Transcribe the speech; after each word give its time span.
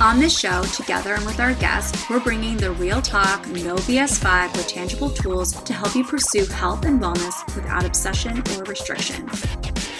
On 0.00 0.18
this 0.18 0.38
show, 0.38 0.62
together 0.62 1.12
and 1.12 1.26
with 1.26 1.40
our 1.40 1.52
guests, 1.52 2.08
we're 2.08 2.20
bringing 2.20 2.56
the 2.56 2.70
real 2.70 3.02
talk, 3.02 3.46
no 3.48 3.76
BS 3.76 4.18
vibe 4.18 4.50
with 4.56 4.66
tangible 4.66 5.10
tools 5.10 5.52
to 5.52 5.74
help 5.74 5.94
you 5.94 6.02
pursue 6.02 6.46
health 6.46 6.86
and 6.86 6.98
wellness 6.98 7.44
without 7.54 7.84
obsession 7.84 8.38
or 8.56 8.64
restriction. 8.64 9.28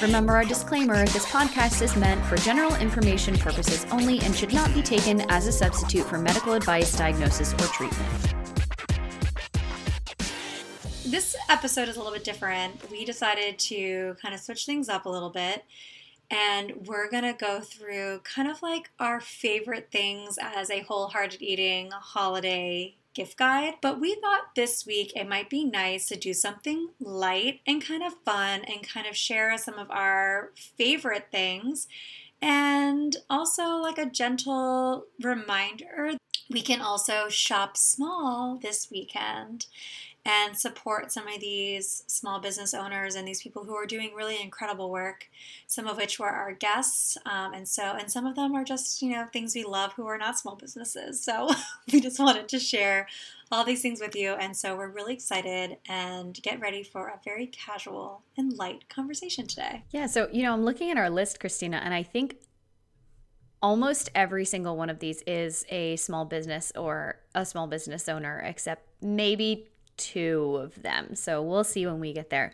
Remember 0.00 0.32
our 0.32 0.46
disclaimer 0.46 1.04
this 1.08 1.26
podcast 1.26 1.82
is 1.82 1.96
meant 1.96 2.24
for 2.24 2.38
general 2.38 2.74
information 2.76 3.36
purposes 3.36 3.84
only 3.90 4.20
and 4.20 4.34
should 4.34 4.54
not 4.54 4.72
be 4.72 4.80
taken 4.80 5.20
as 5.30 5.46
a 5.46 5.52
substitute 5.52 6.06
for 6.06 6.16
medical 6.16 6.54
advice, 6.54 6.96
diagnosis, 6.96 7.52
or 7.52 7.66
treatment. 7.66 8.34
This 11.04 11.36
episode 11.50 11.90
is 11.90 11.96
a 11.96 11.98
little 11.98 12.14
bit 12.14 12.24
different. 12.24 12.90
We 12.90 13.04
decided 13.04 13.58
to 13.58 14.16
kind 14.22 14.32
of 14.32 14.40
switch 14.40 14.64
things 14.64 14.88
up 14.88 15.04
a 15.04 15.10
little 15.10 15.28
bit 15.28 15.62
and 16.30 16.86
we're 16.86 17.10
going 17.10 17.24
to 17.24 17.32
go 17.32 17.60
through 17.60 18.20
kind 18.20 18.48
of 18.48 18.62
like 18.62 18.90
our 18.98 19.20
favorite 19.20 19.88
things 19.90 20.38
as 20.40 20.70
a 20.70 20.80
wholehearted 20.80 21.42
eating 21.42 21.90
holiday 21.90 22.94
gift 23.14 23.36
guide. 23.36 23.74
But 23.82 24.00
we 24.00 24.14
thought 24.14 24.54
this 24.54 24.86
week 24.86 25.12
it 25.16 25.28
might 25.28 25.50
be 25.50 25.64
nice 25.64 26.06
to 26.08 26.16
do 26.16 26.32
something 26.32 26.90
light 27.00 27.60
and 27.66 27.84
kind 27.84 28.02
of 28.02 28.14
fun 28.24 28.62
and 28.64 28.86
kind 28.86 29.06
of 29.06 29.16
share 29.16 29.56
some 29.58 29.78
of 29.78 29.90
our 29.90 30.52
favorite 30.76 31.28
things. 31.32 31.88
And 32.42 33.16
also, 33.28 33.76
like 33.76 33.98
a 33.98 34.06
gentle 34.06 35.04
reminder, 35.20 36.12
we 36.48 36.62
can 36.62 36.80
also 36.80 37.28
shop 37.28 37.76
small 37.76 38.58
this 38.60 38.90
weekend 38.90 39.66
and 40.30 40.56
support 40.56 41.10
some 41.10 41.26
of 41.26 41.40
these 41.40 42.04
small 42.06 42.38
business 42.38 42.72
owners 42.72 43.16
and 43.16 43.26
these 43.26 43.42
people 43.42 43.64
who 43.64 43.74
are 43.74 43.86
doing 43.86 44.12
really 44.14 44.40
incredible 44.40 44.88
work. 44.90 45.28
Some 45.66 45.88
of 45.88 45.96
which 45.96 46.20
were 46.20 46.28
our 46.28 46.52
guests, 46.52 47.16
um, 47.26 47.52
and 47.52 47.66
so 47.66 47.96
and 47.98 48.10
some 48.10 48.26
of 48.26 48.36
them 48.36 48.54
are 48.54 48.64
just 48.64 49.02
you 49.02 49.10
know 49.10 49.26
things 49.32 49.54
we 49.54 49.64
love 49.64 49.92
who 49.94 50.06
are 50.06 50.18
not 50.18 50.38
small 50.38 50.54
businesses. 50.54 51.22
So 51.22 51.50
we 51.92 52.00
just 52.00 52.18
wanted 52.18 52.48
to 52.48 52.60
share 52.60 53.08
all 53.50 53.64
these 53.64 53.82
things 53.82 54.00
with 54.00 54.14
you, 54.14 54.34
and 54.34 54.56
so 54.56 54.76
we're 54.76 54.88
really 54.88 55.14
excited 55.14 55.78
and 55.88 56.40
get 56.42 56.60
ready 56.60 56.84
for 56.84 57.08
a 57.08 57.18
very 57.24 57.46
casual 57.46 58.22
and 58.36 58.52
light 58.52 58.88
conversation 58.88 59.46
today. 59.46 59.82
Yeah. 59.90 60.06
So 60.06 60.28
you 60.32 60.44
know 60.44 60.52
I'm 60.52 60.64
looking 60.64 60.90
at 60.90 60.96
our 60.96 61.10
list, 61.10 61.40
Christina, 61.40 61.80
and 61.82 61.92
I 61.92 62.04
think 62.04 62.36
almost 63.62 64.10
every 64.14 64.44
single 64.44 64.76
one 64.76 64.90
of 64.90 65.00
these 65.00 65.22
is 65.26 65.66
a 65.70 65.96
small 65.96 66.24
business 66.24 66.72
or 66.76 67.16
a 67.34 67.44
small 67.44 67.66
business 67.66 68.08
owner, 68.08 68.38
except 68.46 68.86
maybe 69.02 69.66
two 69.96 70.58
of 70.60 70.82
them. 70.82 71.14
So 71.14 71.42
we'll 71.42 71.64
see 71.64 71.86
when 71.86 72.00
we 72.00 72.12
get 72.12 72.30
there. 72.30 72.52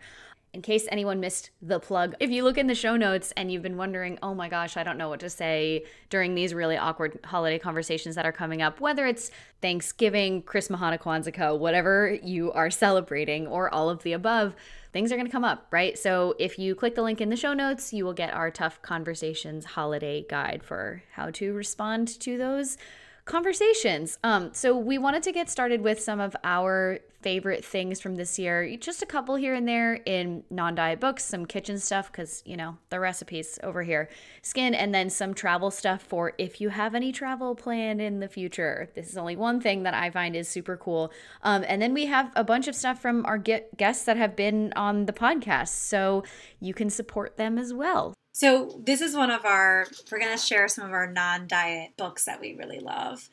In 0.54 0.62
case 0.62 0.88
anyone 0.90 1.20
missed 1.20 1.50
the 1.60 1.78
plug, 1.78 2.14
if 2.18 2.30
you 2.30 2.42
look 2.42 2.56
in 2.56 2.66
the 2.66 2.74
show 2.74 2.96
notes 2.96 3.30
and 3.36 3.52
you've 3.52 3.62
been 3.62 3.76
wondering, 3.76 4.18
oh 4.22 4.34
my 4.34 4.48
gosh, 4.48 4.78
I 4.78 4.84
don't 4.84 4.96
know 4.96 5.10
what 5.10 5.20
to 5.20 5.28
say 5.28 5.84
during 6.08 6.34
these 6.34 6.54
really 6.54 6.78
awkward 6.78 7.18
holiday 7.24 7.58
conversations 7.58 8.14
that 8.14 8.24
are 8.24 8.32
coming 8.32 8.62
up, 8.62 8.80
whether 8.80 9.04
it's 9.04 9.30
Thanksgiving, 9.60 10.40
Christmas, 10.40 10.80
Hanukkah, 10.80 11.02
Kwanzaa, 11.02 11.58
whatever 11.58 12.18
you 12.22 12.52
are 12.52 12.70
celebrating, 12.70 13.46
or 13.46 13.68
all 13.74 13.90
of 13.90 14.02
the 14.02 14.14
above, 14.14 14.56
things 14.94 15.12
are 15.12 15.16
going 15.16 15.26
to 15.26 15.32
come 15.32 15.44
up, 15.44 15.66
right? 15.70 15.98
So 15.98 16.34
if 16.38 16.58
you 16.58 16.74
click 16.74 16.94
the 16.94 17.02
link 17.02 17.20
in 17.20 17.28
the 17.28 17.36
show 17.36 17.52
notes, 17.52 17.92
you 17.92 18.06
will 18.06 18.14
get 18.14 18.32
our 18.32 18.50
Tough 18.50 18.80
Conversations 18.80 19.66
holiday 19.66 20.24
guide 20.26 20.62
for 20.62 21.02
how 21.12 21.28
to 21.32 21.52
respond 21.52 22.08
to 22.20 22.38
those 22.38 22.78
conversations. 23.26 24.18
Um, 24.24 24.54
so 24.54 24.74
we 24.74 24.96
wanted 24.96 25.22
to 25.24 25.32
get 25.32 25.50
started 25.50 25.82
with 25.82 26.00
some 26.00 26.20
of 26.20 26.34
our 26.44 27.00
favorite 27.26 27.64
things 27.64 28.00
from 28.00 28.14
this 28.14 28.38
year. 28.38 28.76
Just 28.76 29.02
a 29.02 29.06
couple 29.06 29.34
here 29.34 29.52
and 29.52 29.66
there 29.66 29.94
in 30.06 30.44
non-diet 30.48 31.00
books, 31.00 31.24
some 31.24 31.44
kitchen 31.44 31.76
stuff 31.76 32.06
because 32.06 32.40
you 32.46 32.56
know 32.56 32.78
the 32.88 33.00
recipes 33.00 33.58
over 33.64 33.82
here, 33.82 34.08
skin, 34.42 34.76
and 34.76 34.94
then 34.94 35.10
some 35.10 35.34
travel 35.34 35.72
stuff 35.72 36.02
for 36.02 36.34
if 36.38 36.60
you 36.60 36.68
have 36.68 36.94
any 36.94 37.10
travel 37.10 37.56
planned 37.56 38.00
in 38.00 38.20
the 38.20 38.28
future. 38.28 38.88
This 38.94 39.08
is 39.08 39.16
only 39.16 39.34
one 39.34 39.60
thing 39.60 39.82
that 39.82 39.92
I 39.92 40.08
find 40.08 40.36
is 40.36 40.48
super 40.48 40.76
cool. 40.76 41.10
Um, 41.42 41.64
and 41.66 41.82
then 41.82 41.92
we 41.94 42.06
have 42.06 42.30
a 42.36 42.44
bunch 42.44 42.68
of 42.68 42.76
stuff 42.76 43.02
from 43.02 43.26
our 43.26 43.38
guests 43.38 44.04
that 44.04 44.16
have 44.16 44.36
been 44.36 44.72
on 44.76 45.06
the 45.06 45.12
podcast, 45.12 45.70
so 45.70 46.22
you 46.60 46.74
can 46.74 46.90
support 46.90 47.36
them 47.36 47.58
as 47.58 47.74
well. 47.74 48.14
So, 48.36 48.82
this 48.84 49.00
is 49.00 49.16
one 49.16 49.30
of 49.30 49.46
our, 49.46 49.86
we're 50.12 50.18
going 50.18 50.36
to 50.36 50.36
share 50.36 50.68
some 50.68 50.84
of 50.84 50.92
our 50.92 51.10
non 51.10 51.46
diet 51.46 51.92
books 51.96 52.26
that 52.26 52.38
we 52.38 52.54
really 52.54 52.80
love. 52.80 53.30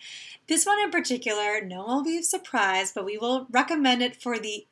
This 0.47 0.65
one 0.65 0.79
in 0.79 0.91
particular, 0.91 1.59
no 1.61 1.83
one 1.83 1.97
will 1.97 2.03
be 2.05 2.21
surprised, 2.21 2.95
but 2.95 3.03
we 3.03 3.17
will 3.17 3.45
recommend 3.51 3.82
it 4.01 4.21
for 4.21 4.39
the 4.39 4.67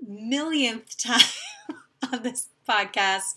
millionth 0.00 0.96
time 1.02 1.20
on 2.12 2.22
this 2.22 2.48
podcast 2.68 3.34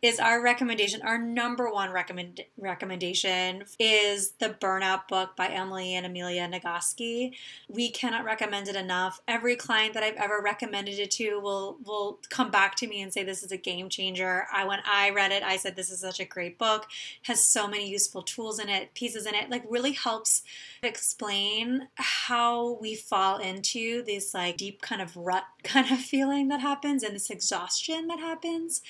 is 0.00 0.20
our 0.20 0.40
recommendation. 0.40 1.02
Our 1.02 1.18
number 1.18 1.70
one 1.70 1.90
recommend 1.90 2.42
recommendation 2.56 3.64
is 3.80 4.32
the 4.38 4.50
Burnout 4.50 5.08
book 5.08 5.34
by 5.34 5.48
Emily 5.48 5.94
and 5.94 6.06
Amelia 6.06 6.48
Nagoski. 6.48 7.32
We 7.68 7.90
cannot 7.90 8.24
recommend 8.24 8.68
it 8.68 8.76
enough. 8.76 9.20
Every 9.26 9.56
client 9.56 9.94
that 9.94 10.04
I've 10.04 10.14
ever 10.14 10.40
recommended 10.40 11.00
it 11.00 11.10
to 11.12 11.40
will 11.40 11.78
will 11.84 12.20
come 12.28 12.50
back 12.50 12.76
to 12.76 12.86
me 12.86 13.02
and 13.02 13.12
say 13.12 13.24
this 13.24 13.42
is 13.42 13.50
a 13.50 13.56
game 13.56 13.88
changer. 13.88 14.46
I 14.52 14.64
when 14.64 14.78
I 14.86 15.10
read 15.10 15.32
it, 15.32 15.42
I 15.42 15.56
said 15.56 15.74
this 15.74 15.90
is 15.90 16.00
such 16.00 16.20
a 16.20 16.24
great 16.24 16.58
book. 16.58 16.86
Has 17.22 17.44
so 17.44 17.66
many 17.66 17.90
useful 17.90 18.22
tools 18.22 18.60
in 18.60 18.68
it, 18.68 18.94
pieces 18.94 19.26
in 19.26 19.34
it. 19.34 19.50
Like 19.50 19.64
really 19.68 19.92
helps 19.92 20.44
explain 20.80 21.88
how 21.96 22.78
we 22.80 22.94
fall 22.94 23.38
into 23.38 24.04
this 24.04 24.32
like 24.32 24.58
deep 24.58 24.80
kind 24.80 25.02
of 25.02 25.16
rut 25.16 25.44
kind 25.64 25.90
of 25.90 25.98
feeling 25.98 26.46
that 26.48 26.60
happens 26.60 27.02
and 27.02 27.16
this 27.16 27.30
exhaustion 27.30 28.06
that 28.06 28.20
happens 28.20 28.80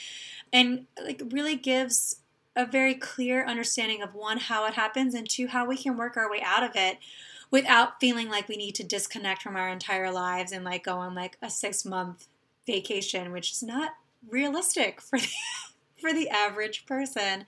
and 0.52 0.86
like 1.04 1.22
really 1.30 1.56
gives 1.56 2.16
a 2.56 2.66
very 2.66 2.94
clear 2.94 3.46
understanding 3.46 4.02
of 4.02 4.14
one 4.14 4.38
how 4.38 4.66
it 4.66 4.74
happens 4.74 5.14
and 5.14 5.28
two 5.28 5.46
how 5.46 5.66
we 5.66 5.76
can 5.76 5.96
work 5.96 6.16
our 6.16 6.30
way 6.30 6.40
out 6.44 6.62
of 6.62 6.72
it 6.74 6.98
without 7.50 8.00
feeling 8.00 8.28
like 8.28 8.48
we 8.48 8.56
need 8.56 8.74
to 8.74 8.84
disconnect 8.84 9.42
from 9.42 9.56
our 9.56 9.68
entire 9.68 10.10
lives 10.10 10.52
and 10.52 10.64
like 10.64 10.84
go 10.84 10.96
on 10.96 11.14
like 11.14 11.38
a 11.40 11.50
6 11.50 11.84
month 11.84 12.26
vacation 12.66 13.32
which 13.32 13.52
is 13.52 13.62
not 13.62 13.92
realistic 14.28 15.00
for 15.00 15.18
the, 15.18 15.28
for 16.00 16.12
the 16.12 16.28
average 16.28 16.86
person. 16.86 17.46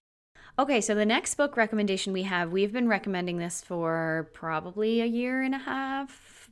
Okay, 0.58 0.80
so 0.80 0.94
the 0.94 1.06
next 1.06 1.36
book 1.36 1.56
recommendation 1.56 2.12
we 2.12 2.24
have, 2.24 2.52
we've 2.52 2.72
been 2.72 2.88
recommending 2.88 3.38
this 3.38 3.62
for 3.62 4.30
probably 4.34 5.00
a 5.00 5.06
year 5.06 5.42
and 5.42 5.54
a 5.54 5.58
half, 5.58 6.50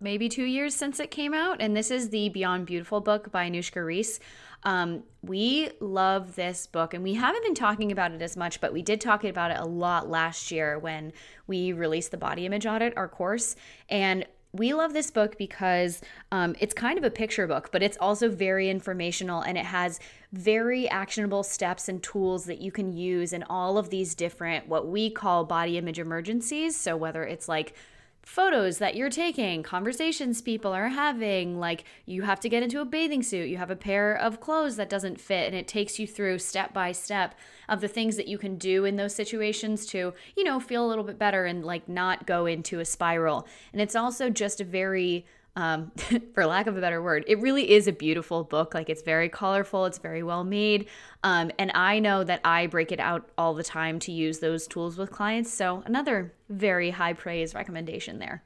maybe 0.00 0.28
two 0.28 0.44
years 0.44 0.74
since 0.74 0.98
it 0.98 1.10
came 1.10 1.32
out. 1.32 1.58
And 1.60 1.76
this 1.76 1.90
is 1.90 2.08
the 2.08 2.30
Beyond 2.30 2.66
Beautiful 2.66 3.00
book 3.00 3.30
by 3.30 3.48
Anushka 3.48 3.84
Rees. 3.84 4.18
Um, 4.64 5.02
we 5.22 5.70
love 5.80 6.36
this 6.36 6.66
book, 6.66 6.94
and 6.94 7.02
we 7.02 7.14
haven't 7.14 7.42
been 7.44 7.54
talking 7.54 7.92
about 7.92 8.12
it 8.12 8.22
as 8.22 8.36
much, 8.36 8.60
but 8.60 8.72
we 8.72 8.82
did 8.82 9.00
talk 9.00 9.24
about 9.24 9.50
it 9.50 9.58
a 9.58 9.64
lot 9.64 10.08
last 10.08 10.50
year 10.50 10.78
when 10.78 11.12
we 11.46 11.72
released 11.72 12.10
the 12.10 12.16
body 12.16 12.46
image 12.46 12.66
audit, 12.66 12.96
our 12.96 13.08
course. 13.08 13.56
And 13.90 14.26
we 14.54 14.72
love 14.72 14.92
this 14.92 15.10
book 15.10 15.36
because 15.36 16.00
um, 16.30 16.54
it's 16.60 16.72
kind 16.72 16.96
of 16.96 17.02
a 17.02 17.10
picture 17.10 17.46
book, 17.48 17.70
but 17.72 17.82
it's 17.82 17.98
also 18.00 18.30
very 18.30 18.70
informational 18.70 19.42
and 19.42 19.58
it 19.58 19.64
has 19.64 19.98
very 20.32 20.88
actionable 20.88 21.42
steps 21.42 21.88
and 21.88 22.00
tools 22.02 22.44
that 22.44 22.60
you 22.60 22.70
can 22.70 22.92
use 22.92 23.32
in 23.32 23.42
all 23.44 23.76
of 23.76 23.90
these 23.90 24.14
different, 24.14 24.68
what 24.68 24.86
we 24.86 25.10
call 25.10 25.44
body 25.44 25.76
image 25.76 25.98
emergencies. 25.98 26.78
So, 26.78 26.96
whether 26.96 27.24
it's 27.24 27.48
like 27.48 27.74
photos 28.24 28.78
that 28.78 28.96
you're 28.96 29.10
taking, 29.10 29.62
conversations 29.62 30.40
people 30.40 30.72
are 30.72 30.88
having, 30.88 31.58
like 31.58 31.84
you 32.06 32.22
have 32.22 32.40
to 32.40 32.48
get 32.48 32.62
into 32.62 32.80
a 32.80 32.84
bathing 32.84 33.22
suit, 33.22 33.48
you 33.48 33.56
have 33.56 33.70
a 33.70 33.76
pair 33.76 34.14
of 34.14 34.40
clothes 34.40 34.76
that 34.76 34.88
doesn't 34.88 35.20
fit, 35.20 35.46
and 35.46 35.54
it 35.54 35.68
takes 35.68 35.98
you 35.98 36.06
through 36.06 36.38
step 36.38 36.72
by 36.72 36.92
step 36.92 37.34
of 37.68 37.80
the 37.80 37.88
things 37.88 38.16
that 38.16 38.28
you 38.28 38.38
can 38.38 38.56
do 38.56 38.84
in 38.84 38.96
those 38.96 39.14
situations 39.14 39.86
to, 39.86 40.12
you 40.36 40.44
know, 40.44 40.58
feel 40.58 40.84
a 40.84 40.88
little 40.88 41.04
bit 41.04 41.18
better 41.18 41.44
and 41.44 41.64
like 41.64 41.88
not 41.88 42.26
go 42.26 42.46
into 42.46 42.80
a 42.80 42.84
spiral. 42.84 43.46
And 43.72 43.80
it's 43.80 43.96
also 43.96 44.30
just 44.30 44.60
a 44.60 44.64
very 44.64 45.26
um, 45.56 45.92
for 46.34 46.46
lack 46.46 46.66
of 46.66 46.76
a 46.76 46.80
better 46.80 47.02
word. 47.02 47.24
It 47.26 47.40
really 47.40 47.70
is 47.70 47.86
a 47.86 47.92
beautiful 47.92 48.44
book. 48.44 48.74
Like 48.74 48.88
it's 48.88 49.02
very 49.02 49.28
colorful, 49.28 49.86
it's 49.86 49.98
very 49.98 50.22
well 50.22 50.44
made. 50.44 50.88
Um, 51.22 51.50
and 51.58 51.70
I 51.74 51.98
know 51.98 52.24
that 52.24 52.40
I 52.44 52.66
break 52.66 52.92
it 52.92 53.00
out 53.00 53.28
all 53.38 53.54
the 53.54 53.64
time 53.64 53.98
to 54.00 54.12
use 54.12 54.40
those 54.40 54.66
tools 54.66 54.96
with 54.96 55.10
clients. 55.10 55.52
So, 55.52 55.82
another 55.86 56.32
very 56.48 56.90
high 56.90 57.12
praise 57.12 57.54
recommendation 57.54 58.18
there. 58.18 58.42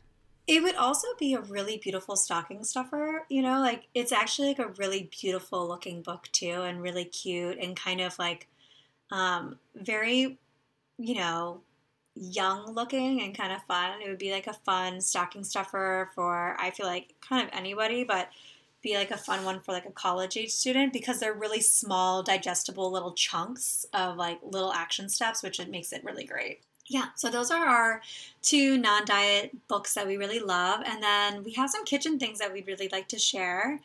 It 0.47 0.63
would 0.63 0.77
also 0.77 1.09
be 1.19 1.35
a 1.35 1.41
really 1.41 1.77
beautiful 1.77 2.17
stocking 2.17 2.65
stuffer, 2.65 3.27
you 3.29 3.43
know, 3.43 3.61
like 3.61 3.85
it's 3.95 4.13
actually 4.13 4.49
like 4.49 4.59
a 4.61 4.73
really 4.79 5.11
beautiful 5.21 5.69
looking 5.69 6.01
book 6.01 6.29
too, 6.33 6.63
and 6.63 6.81
really 6.81 7.05
cute 7.05 7.59
and 7.59 7.77
kind 7.77 8.01
of 8.01 8.19
like 8.19 8.49
um, 9.11 9.59
very, 9.75 10.39
you 10.97 11.15
know, 11.17 11.61
young 12.21 12.75
looking 12.75 13.23
and 13.23 13.37
kind 13.37 13.53
of 13.53 13.63
fun. 13.63 14.01
It 14.03 14.09
would 14.09 14.19
be 14.19 14.33
like 14.33 14.47
a 14.47 14.53
fun 14.53 15.01
stocking 15.01 15.45
stuffer 15.45 16.11
for 16.15 16.57
I 16.59 16.71
feel 16.71 16.87
like 16.87 17.15
kind 17.21 17.47
of 17.47 17.53
anybody, 17.53 18.05
but 18.05 18.29
be 18.83 18.97
like 18.97 19.11
a 19.11 19.17
fun 19.17 19.45
one 19.45 19.61
for 19.61 19.73
like 19.73 19.87
a 19.87 19.91
college 19.91 20.37
age 20.37 20.51
student 20.51 20.93
because 20.93 21.19
they're 21.19 21.35
really 21.35 21.61
small, 21.61 22.23
digestible 22.23 22.91
little 22.91 23.13
chunks 23.13 23.87
of 23.93 24.17
like 24.17 24.39
little 24.43 24.73
action 24.73 25.09
steps, 25.09 25.43
which 25.43 25.59
it 25.59 25.71
makes 25.71 25.93
it 25.93 26.05
really 26.05 26.25
great. 26.25 26.61
Yeah, 26.87 27.07
so 27.17 27.29
those 27.29 27.51
are 27.51 27.67
our 27.67 28.03
two 28.41 28.79
non 28.79 29.05
diet 29.05 29.55
books 29.69 29.95
that 29.95 30.07
we 30.07 30.17
really 30.17 30.41
love. 30.41 30.81
And 30.87 31.03
then 31.03 31.45
we 31.45 31.53
have 31.53 31.71
some 31.71 31.85
kitchen 31.85 32.19
things 32.19 32.39
that 32.39 32.53
we'd 32.53 32.67
really 32.67 32.89
like 32.91 33.09
to 33.09 33.19
share. 33.19 33.81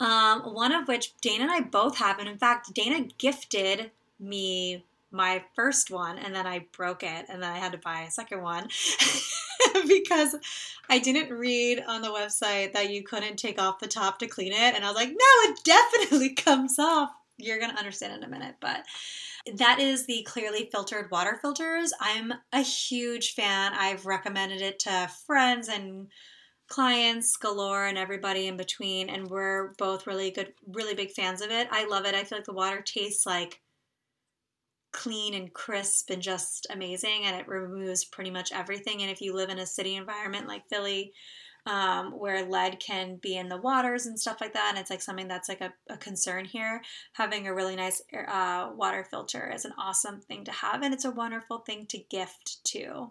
Um, 0.00 0.40
one 0.54 0.72
of 0.72 0.88
which 0.88 1.16
Dana 1.20 1.44
and 1.44 1.52
I 1.52 1.60
both 1.60 1.96
have. 1.98 2.18
And 2.18 2.28
in 2.28 2.36
fact, 2.36 2.74
Dana 2.74 3.06
gifted 3.18 3.90
me 4.18 4.84
my 5.12 5.44
first 5.54 5.90
one 5.90 6.18
and 6.18 6.34
then 6.34 6.46
I 6.46 6.66
broke 6.76 7.02
it 7.02 7.26
and 7.28 7.42
then 7.42 7.52
I 7.52 7.58
had 7.58 7.72
to 7.72 7.78
buy 7.78 8.02
a 8.02 8.10
second 8.10 8.42
one 8.42 8.68
because 9.88 10.36
I 10.88 10.98
didn't 10.98 11.36
read 11.36 11.82
on 11.86 12.02
the 12.02 12.08
website 12.08 12.72
that 12.72 12.90
you 12.90 13.02
couldn't 13.02 13.36
take 13.36 13.60
off 13.60 13.78
the 13.78 13.86
top 13.86 14.18
to 14.18 14.26
clean 14.26 14.52
it 14.52 14.74
and 14.74 14.84
I 14.84 14.88
was 14.88 14.96
like, 14.96 15.10
"No, 15.10 15.50
it 15.50 15.58
definitely 15.64 16.34
comes 16.34 16.78
off." 16.78 17.10
You're 17.38 17.58
going 17.58 17.72
to 17.72 17.78
understand 17.78 18.14
in 18.14 18.24
a 18.24 18.28
minute, 18.28 18.56
but 18.60 18.84
that 19.56 19.80
is 19.80 20.06
the 20.06 20.22
clearly 20.22 20.68
filtered 20.70 21.10
water 21.10 21.38
filters. 21.40 21.92
I'm 22.00 22.32
a 22.52 22.60
huge 22.60 23.34
fan. 23.34 23.72
I've 23.74 24.06
recommended 24.06 24.60
it 24.60 24.78
to 24.80 25.10
friends 25.26 25.68
and 25.68 26.08
clients 26.68 27.36
galore 27.36 27.84
and 27.84 27.98
everybody 27.98 28.46
in 28.46 28.56
between 28.56 29.10
and 29.10 29.28
we're 29.28 29.74
both 29.76 30.06
really 30.06 30.30
good 30.30 30.54
really 30.66 30.94
big 30.94 31.10
fans 31.10 31.42
of 31.42 31.50
it. 31.50 31.68
I 31.70 31.86
love 31.86 32.06
it. 32.06 32.14
I 32.14 32.24
feel 32.24 32.38
like 32.38 32.46
the 32.46 32.54
water 32.54 32.80
tastes 32.80 33.26
like 33.26 33.60
clean 34.92 35.34
and 35.34 35.52
crisp 35.52 36.10
and 36.10 36.22
just 36.22 36.66
amazing 36.70 37.24
and 37.24 37.36
it 37.36 37.48
removes 37.48 38.04
pretty 38.04 38.30
much 38.30 38.52
everything. 38.52 39.02
And 39.02 39.10
if 39.10 39.20
you 39.20 39.34
live 39.34 39.50
in 39.50 39.58
a 39.58 39.66
city 39.66 39.96
environment 39.96 40.46
like 40.46 40.68
philly 40.68 41.12
um, 41.66 42.18
where 42.18 42.44
lead 42.44 42.80
can 42.80 43.16
be 43.16 43.36
in 43.36 43.48
the 43.48 43.56
waters 43.56 44.06
and 44.06 44.18
stuff 44.18 44.40
like 44.40 44.52
that 44.54 44.70
and 44.70 44.78
it's 44.78 44.90
like 44.90 45.02
something 45.02 45.28
that's 45.28 45.48
like 45.48 45.60
a, 45.60 45.72
a 45.88 45.96
concern 45.96 46.44
here 46.44 46.82
having 47.12 47.46
a 47.46 47.54
really 47.54 47.76
nice 47.76 48.02
uh, 48.28 48.70
water 48.74 49.06
filter 49.08 49.50
is 49.54 49.64
an 49.64 49.72
awesome 49.78 50.20
thing 50.20 50.44
to 50.44 50.50
have 50.50 50.82
and 50.82 50.92
it's 50.92 51.04
a 51.04 51.10
wonderful 51.10 51.58
thing 51.58 51.86
to 51.86 51.98
gift 52.10 52.64
too 52.64 53.10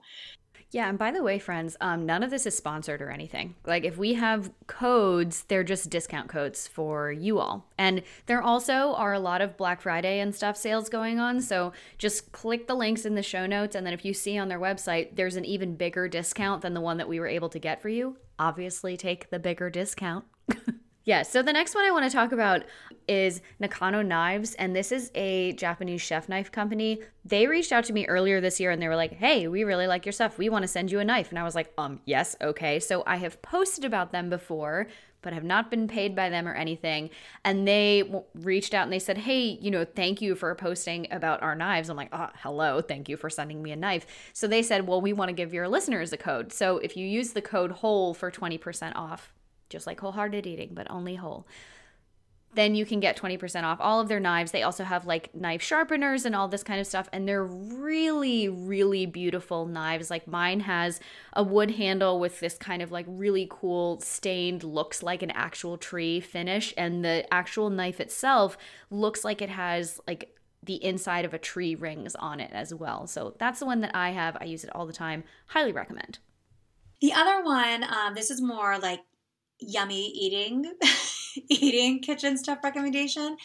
yeah, 0.71 0.88
and 0.88 0.97
by 0.97 1.12
the 1.12 1.21
way, 1.21 1.38
friends, 1.38 1.75
um, 1.81 2.06
none 2.06 2.23
of 2.23 2.29
this 2.29 2.45
is 2.45 2.56
sponsored 2.56 3.01
or 3.01 3.09
anything. 3.09 3.56
Like, 3.65 3.83
if 3.83 3.97
we 3.97 4.13
have 4.13 4.51
codes, 4.68 5.44
they're 5.44 5.65
just 5.65 5.89
discount 5.89 6.29
codes 6.29 6.65
for 6.65 7.12
you 7.12 7.39
all. 7.39 7.68
And 7.77 8.03
there 8.25 8.41
also 8.41 8.94
are 8.95 9.13
a 9.13 9.19
lot 9.19 9.41
of 9.41 9.57
Black 9.57 9.81
Friday 9.81 10.19
and 10.19 10.33
stuff 10.33 10.56
sales 10.56 10.88
going 10.88 11.19
on. 11.19 11.41
So 11.41 11.73
just 11.97 12.31
click 12.31 12.68
the 12.68 12.75
links 12.75 13.06
in 13.06 13.15
the 13.15 13.23
show 13.23 13.45
notes. 13.45 13.75
And 13.75 13.85
then 13.85 13.94
if 13.94 14.06
you 14.06 14.13
see 14.13 14.38
on 14.38 14.47
their 14.47 14.59
website, 14.59 15.18
there's 15.18 15.35
an 15.35 15.44
even 15.44 15.75
bigger 15.75 16.07
discount 16.07 16.62
than 16.62 16.74
the 16.74 16.81
one 16.81 16.97
that 16.97 17.09
we 17.09 17.19
were 17.19 17.27
able 17.27 17.50
to 17.50 17.59
get 17.59 17.81
for 17.81 17.89
you. 17.89 18.15
Obviously, 18.39 18.95
take 18.95 19.29
the 19.29 19.39
bigger 19.39 19.69
discount. 19.69 20.24
Yeah, 21.03 21.24
so 21.24 21.42
the 21.42 21.51
next 21.51 21.74
one 21.74 21.83
I 21.83 21.92
want 21.92 22.06
to 22.06 22.15
talk 22.15 22.31
about 22.31 22.63
is 23.07 23.42
Nakano 23.59 24.03
Knives, 24.03 24.53
and 24.56 24.75
this 24.75 24.92
is 24.92 25.12
a 25.15 25.53
Japanese 25.53 26.00
chef 26.00 26.30
knife 26.30 26.51
company. 26.51 27.01
They 27.25 27.48
reached 27.48 27.71
out 27.71 27.86
to 27.86 27.94
me 27.94 28.06
earlier 28.06 28.39
this 28.39 28.59
year 28.59 28.69
and 28.69 28.80
they 28.80 28.88
were 28.88 28.95
like, 28.95 29.13
hey, 29.13 29.48
we 29.48 29.63
really 29.63 29.88
like 29.88 30.06
your 30.06 30.13
stuff. 30.13 30.38
We 30.38 30.50
want 30.50 30.62
to 30.62 30.68
send 30.68 30.92
you 30.92 31.00
a 31.00 31.03
knife. 31.03 31.30
And 31.30 31.39
I 31.39 31.44
was 31.44 31.56
like, 31.56 31.74
um, 31.77 32.01
yes, 32.06 32.36
okay. 32.39 32.80
So 32.80 33.03
I 33.07 33.15
have 33.15 33.42
posted 33.42 33.83
about 33.83 34.12
them 34.12 34.30
before, 34.30 34.88
but 35.24 35.33
have 35.33 35.44
not 35.44 35.71
been 35.71 35.88
paid 35.88 36.15
by 36.15 36.30
them 36.30 36.48
or 36.48 36.53
anything. 36.53 37.09
And 37.44 37.68
they 37.68 38.03
w- 38.03 38.24
reached 38.36 38.75
out 38.75 38.83
and 38.83 38.94
they 38.94 39.00
said, 39.00 39.18
hey, 39.18 39.57
you 39.59 39.71
know, 39.71 39.86
thank 39.86 40.21
you 40.21 40.36
for 40.36 40.53
posting 40.53 41.07
about 41.12 41.42
our 41.42 41.56
knives. 41.56 41.89
I'm 41.89 41.98
like, 41.98 42.09
oh, 42.12 42.30
hello, 42.38 42.80
thank 42.80 43.09
you 43.09 43.18
for 43.18 43.30
sending 43.30 43.63
me 43.63 43.71
a 43.71 43.75
knife. 43.75 44.06
So 44.33 44.48
they 44.48 44.62
said, 44.62 44.88
well, 44.88 45.01
we 45.01 45.13
want 45.13 45.30
to 45.30 45.33
give 45.33 45.53
your 45.53 45.68
listeners 45.68 46.13
a 46.13 46.18
code. 46.18 46.53
So 46.53 46.77
if 46.77 46.95
you 46.95 47.07
use 47.07 47.31
the 47.31 47.42
code 47.42 47.71
WHOLE 47.71 48.13
for 48.13 48.30
20% 48.30 48.95
off, 48.95 49.33
just 49.71 49.88
like 49.88 50.00
wholehearted 50.00 50.45
eating, 50.45 50.71
but 50.73 50.89
only 50.91 51.15
whole. 51.15 51.47
Then 52.53 52.75
you 52.75 52.85
can 52.85 53.00
get 53.00 53.15
20% 53.15 53.63
off 53.63 53.79
all 53.79 54.01
of 54.01 54.09
their 54.09 54.19
knives. 54.19 54.51
They 54.51 54.63
also 54.63 54.83
have 54.83 55.06
like 55.06 55.33
knife 55.33 55.62
sharpeners 55.62 56.25
and 56.25 56.35
all 56.35 56.50
this 56.50 56.63
kind 56.63 56.81
of 56.81 56.88
stuff. 56.88 57.07
And 57.13 57.25
they're 57.25 57.45
really, 57.45 58.50
really 58.50 59.06
beautiful 59.06 59.65
knives. 59.65 60.09
Like 60.09 60.27
mine 60.27 60.59
has 60.62 61.00
a 61.31 61.44
wood 61.44 61.71
handle 61.71 62.19
with 62.19 62.41
this 62.41 62.57
kind 62.57 62.81
of 62.81 62.91
like 62.91 63.06
really 63.07 63.47
cool 63.50 64.01
stained, 64.01 64.65
looks 64.65 65.01
like 65.01 65.23
an 65.23 65.31
actual 65.31 65.77
tree 65.77 66.19
finish. 66.19 66.74
And 66.75 67.06
the 67.06 67.25
actual 67.33 67.69
knife 67.69 68.01
itself 68.01 68.57
looks 68.89 69.24
like 69.24 69.41
it 69.41 69.50
has 69.50 70.01
like 70.06 70.35
the 70.63 70.83
inside 70.83 71.25
of 71.25 71.33
a 71.33 71.39
tree 71.39 71.74
rings 71.74 72.15
on 72.15 72.39
it 72.39 72.51
as 72.53 72.74
well. 72.74 73.07
So 73.07 73.33
that's 73.39 73.59
the 73.59 73.65
one 73.65 73.79
that 73.81 73.95
I 73.95 74.12
have. 74.12 74.38
I 74.39 74.44
use 74.44 74.63
it 74.63 74.75
all 74.75 74.85
the 74.85 74.94
time. 74.94 75.24
Highly 75.47 75.71
recommend. 75.71 76.19
The 77.00 77.13
other 77.13 77.44
one, 77.44 77.83
um, 77.83 78.13
this 78.13 78.29
is 78.29 78.41
more 78.41 78.77
like 78.77 79.00
yummy 79.61 80.07
eating 80.09 80.65
eating 81.49 81.99
kitchen 82.01 82.37
stuff 82.37 82.59
recommendation. 82.63 83.37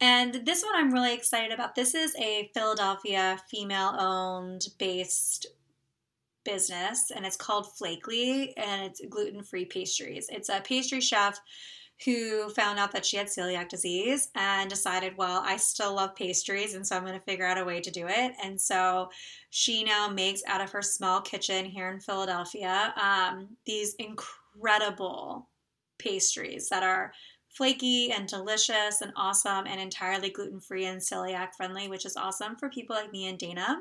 And 0.00 0.42
this 0.44 0.62
one 0.62 0.74
I'm 0.76 0.92
really 0.92 1.14
excited 1.14 1.52
about. 1.52 1.74
This 1.74 1.94
is 1.94 2.14
a 2.16 2.50
Philadelphia 2.54 3.38
female 3.50 3.94
owned 3.98 4.66
based 4.78 5.46
business 6.44 7.10
and 7.14 7.26
it's 7.26 7.36
called 7.36 7.76
Flakely 7.76 8.56
and 8.56 8.82
it's 8.82 9.00
gluten 9.08 9.42
free 9.42 9.64
pastries. 9.64 10.28
It's 10.30 10.48
a 10.48 10.60
pastry 10.60 11.00
chef 11.00 11.40
who 12.04 12.50
found 12.50 12.78
out 12.78 12.92
that 12.92 13.06
she 13.06 13.16
had 13.16 13.26
celiac 13.26 13.68
disease 13.68 14.28
and 14.34 14.68
decided, 14.68 15.16
well, 15.16 15.42
I 15.44 15.56
still 15.56 15.94
love 15.94 16.14
pastries, 16.14 16.74
and 16.74 16.86
so 16.86 16.94
I'm 16.94 17.04
going 17.04 17.18
to 17.18 17.24
figure 17.24 17.46
out 17.46 17.58
a 17.58 17.64
way 17.64 17.80
to 17.80 17.90
do 17.90 18.06
it. 18.06 18.32
And 18.42 18.60
so 18.60 19.08
she 19.48 19.82
now 19.82 20.08
makes 20.08 20.42
out 20.46 20.60
of 20.60 20.70
her 20.72 20.82
small 20.82 21.22
kitchen 21.22 21.64
here 21.64 21.90
in 21.90 22.00
Philadelphia 22.00 22.92
um, 23.02 23.48
these 23.64 23.94
incredible 23.94 25.48
pastries 25.98 26.68
that 26.68 26.82
are 26.82 27.12
flaky 27.48 28.12
and 28.12 28.28
delicious 28.28 29.00
and 29.00 29.12
awesome 29.16 29.66
and 29.66 29.80
entirely 29.80 30.30
gluten 30.30 30.60
free 30.60 30.84
and 30.84 31.00
celiac 31.00 31.54
friendly, 31.56 31.88
which 31.88 32.04
is 32.04 32.16
awesome 32.16 32.56
for 32.56 32.68
people 32.68 32.94
like 32.94 33.12
me 33.12 33.28
and 33.28 33.38
Dana. 33.38 33.78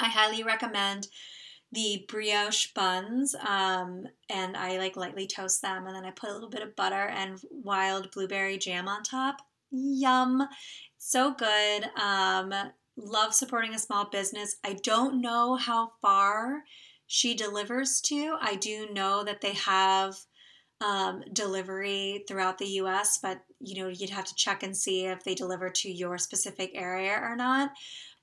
I 0.00 0.08
highly 0.08 0.42
recommend 0.42 1.08
the 1.70 2.06
brioche 2.08 2.72
buns 2.72 3.34
um, 3.46 4.06
and 4.30 4.56
I 4.56 4.78
like 4.78 4.96
lightly 4.96 5.26
toast 5.26 5.60
them 5.60 5.86
and 5.86 5.94
then 5.94 6.04
I 6.04 6.12
put 6.12 6.30
a 6.30 6.32
little 6.32 6.48
bit 6.48 6.62
of 6.62 6.76
butter 6.76 7.08
and 7.08 7.38
wild 7.50 8.10
blueberry 8.10 8.56
jam 8.56 8.88
on 8.88 9.02
top. 9.02 9.36
Yum! 9.70 10.48
So 10.96 11.34
good. 11.34 11.84
Um, 12.00 12.54
love 12.96 13.34
supporting 13.34 13.74
a 13.74 13.78
small 13.78 14.08
business. 14.08 14.56
I 14.64 14.74
don't 14.82 15.20
know 15.20 15.56
how 15.56 15.92
far 16.00 16.62
she 17.06 17.34
delivers 17.34 18.00
to. 18.02 18.36
I 18.40 18.54
do 18.54 18.88
know 18.92 19.24
that 19.24 19.40
they 19.40 19.52
have 19.52 20.16
um, 20.80 21.22
delivery 21.32 22.24
throughout 22.28 22.58
the 22.58 22.66
US, 22.82 23.18
but 23.18 23.40
you 23.60 23.82
know, 23.82 23.88
you'd 23.88 24.10
have 24.10 24.24
to 24.26 24.34
check 24.34 24.62
and 24.62 24.76
see 24.76 25.06
if 25.06 25.24
they 25.24 25.34
deliver 25.34 25.70
to 25.70 25.90
your 25.90 26.18
specific 26.18 26.72
area 26.74 27.18
or 27.20 27.36
not. 27.36 27.70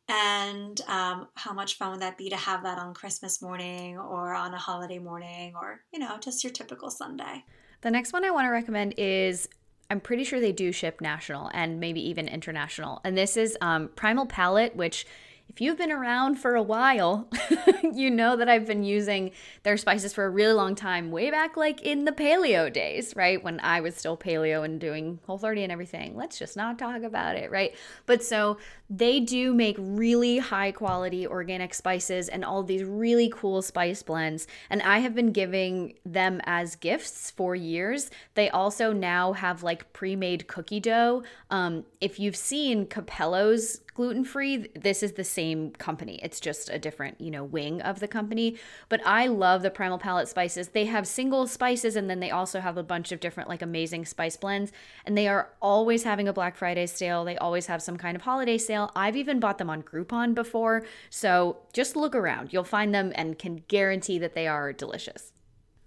And 0.07 0.79
um, 0.88 1.27
how 1.33 1.53
much 1.53 1.77
fun 1.77 1.91
would 1.91 2.01
that 2.01 2.17
be 2.17 2.29
to 2.29 2.35
have 2.35 2.63
that 2.63 2.77
on 2.77 2.93
Christmas 2.93 3.41
morning 3.41 3.97
or 3.97 4.33
on 4.35 4.53
a 4.53 4.57
holiday 4.57 5.00
morning 5.00 5.53
or, 5.59 5.81
you 5.91 6.00
know, 6.00 6.17
just 6.19 6.43
your 6.43 6.53
typical 6.53 6.91
Sunday? 6.91 7.43
The 7.81 7.91
next 7.91 8.13
one 8.13 8.24
I 8.24 8.29
want 8.29 8.45
to 8.45 8.51
recommend 8.51 8.93
is 8.97 9.50
I'm 9.89 10.00
pretty 10.00 10.24
sure 10.24 10.39
they 10.39 10.51
do 10.51 10.71
ship 10.71 11.01
national 11.01 11.50
and 11.53 11.79
maybe 11.79 12.07
even 12.07 12.27
international. 12.27 13.01
And 13.03 13.17
this 13.17 13.35
is 13.35 13.57
um, 13.62 13.89
Primal 13.95 14.27
Palate, 14.27 14.75
which 14.75 15.07
if 15.49 15.61
you've 15.61 15.77
been 15.77 15.91
around 15.91 16.35
for 16.35 16.55
a 16.55 16.61
while, 16.61 17.29
you 17.93 18.11
know 18.11 18.35
that 18.35 18.49
I've 18.49 18.65
been 18.65 18.83
using 18.83 19.31
their 19.63 19.77
spices 19.77 20.11
for 20.11 20.25
a 20.25 20.29
really 20.29 20.53
long 20.53 20.75
time, 20.75 21.11
way 21.11 21.31
back 21.31 21.55
like 21.55 21.81
in 21.81 22.03
the 22.03 22.11
paleo 22.11 22.71
days, 22.71 23.15
right? 23.15 23.41
When 23.41 23.61
I 23.61 23.79
was 23.79 23.95
still 23.95 24.17
paleo 24.17 24.65
and 24.65 24.81
doing 24.81 25.19
whole 25.25 25.37
30 25.37 25.63
and 25.63 25.71
everything. 25.71 26.15
Let's 26.15 26.37
just 26.37 26.57
not 26.57 26.77
talk 26.77 27.03
about 27.03 27.37
it, 27.37 27.51
right? 27.51 27.73
But 28.05 28.21
so 28.21 28.57
they 28.89 29.21
do 29.21 29.53
make 29.53 29.77
really 29.79 30.39
high 30.39 30.71
quality 30.71 31.25
organic 31.25 31.73
spices 31.73 32.27
and 32.27 32.43
all 32.43 32.61
these 32.61 32.83
really 32.83 33.29
cool 33.29 33.61
spice 33.61 34.03
blends. 34.03 34.47
And 34.69 34.81
I 34.81 34.99
have 34.99 35.15
been 35.15 35.31
giving 35.31 35.93
them 36.05 36.41
as 36.45 36.75
gifts 36.75 37.31
for 37.31 37.55
years. 37.55 38.11
They 38.33 38.49
also 38.49 38.91
now 38.91 39.31
have 39.33 39.63
like 39.63 39.93
pre 39.93 40.17
made 40.17 40.47
cookie 40.47 40.81
dough. 40.81 41.23
Um, 41.49 41.85
if 42.01 42.19
you've 42.19 42.35
seen 42.35 42.87
Cappello's 42.87 43.79
gluten 43.95 44.25
free, 44.25 44.67
this 44.75 45.01
is 45.01 45.13
the 45.13 45.23
same 45.23 45.71
company. 45.71 46.19
It's 46.21 46.41
just 46.41 46.69
a 46.69 46.77
different, 46.77 47.19
you 47.19 47.31
know, 47.31 47.45
wing 47.45 47.81
of 47.81 48.01
the 48.01 48.07
company. 48.07 48.57
But 48.89 49.01
I 49.05 49.27
love 49.27 49.61
the 49.61 49.71
Primal 49.71 49.97
Palate 49.97 50.27
spices. 50.27 50.67
They 50.67 50.85
have 50.85 51.07
single 51.07 51.47
spices 51.47 51.95
and 51.95 52.09
then 52.09 52.19
they 52.19 52.29
also 52.29 52.59
have 52.59 52.77
a 52.77 52.83
bunch 52.83 53.13
of 53.13 53.21
different, 53.21 53.49
like, 53.49 53.61
amazing 53.61 54.05
spice 54.05 54.35
blends. 54.35 54.73
And 55.05 55.17
they 55.17 55.29
are 55.29 55.49
always 55.61 56.03
having 56.03 56.27
a 56.27 56.33
Black 56.33 56.57
Friday 56.57 56.85
sale. 56.87 57.23
They 57.23 57.37
always 57.37 57.67
have 57.67 57.81
some 57.81 57.97
kind 57.97 58.17
of 58.17 58.21
holiday 58.21 58.57
sale. 58.57 58.91
I've 58.95 59.15
even 59.15 59.39
bought 59.39 59.57
them 59.57 59.69
on 59.69 59.81
Groupon 59.81 60.35
before. 60.35 60.85
So 61.09 61.57
just 61.71 61.95
look 61.95 62.15
around. 62.15 62.51
You'll 62.51 62.65
find 62.65 62.93
them 62.93 63.13
and 63.15 63.39
can 63.39 63.63
guarantee 63.69 64.19
that 64.19 64.35
they 64.35 64.47
are 64.47 64.73
delicious. 64.73 65.31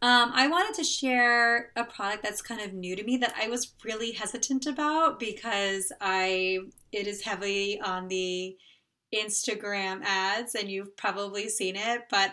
Um, 0.01 0.31
I 0.33 0.47
wanted 0.47 0.75
to 0.77 0.85
share 0.85 1.73
a 1.75 1.85
product 1.85 2.23
that's 2.23 2.41
kind 2.41 2.61
of 2.61 2.73
new 2.73 2.95
to 2.95 3.03
me 3.03 3.17
that 3.17 3.35
I 3.37 3.49
was 3.49 3.75
really 3.85 4.13
hesitant 4.13 4.67
about 4.67 5.19
because 5.19 5.93
I 6.01 6.61
it 6.93 7.09
is 7.09 7.23
heavily 7.23 7.81
on 7.81 8.07
the 8.07 8.57
Instagram 9.13 10.03
ads 10.05 10.55
and 10.55 10.71
you've 10.71 10.97
probably 10.97 11.49
seen 11.49 11.75
it, 11.75 12.03
but 12.11 12.31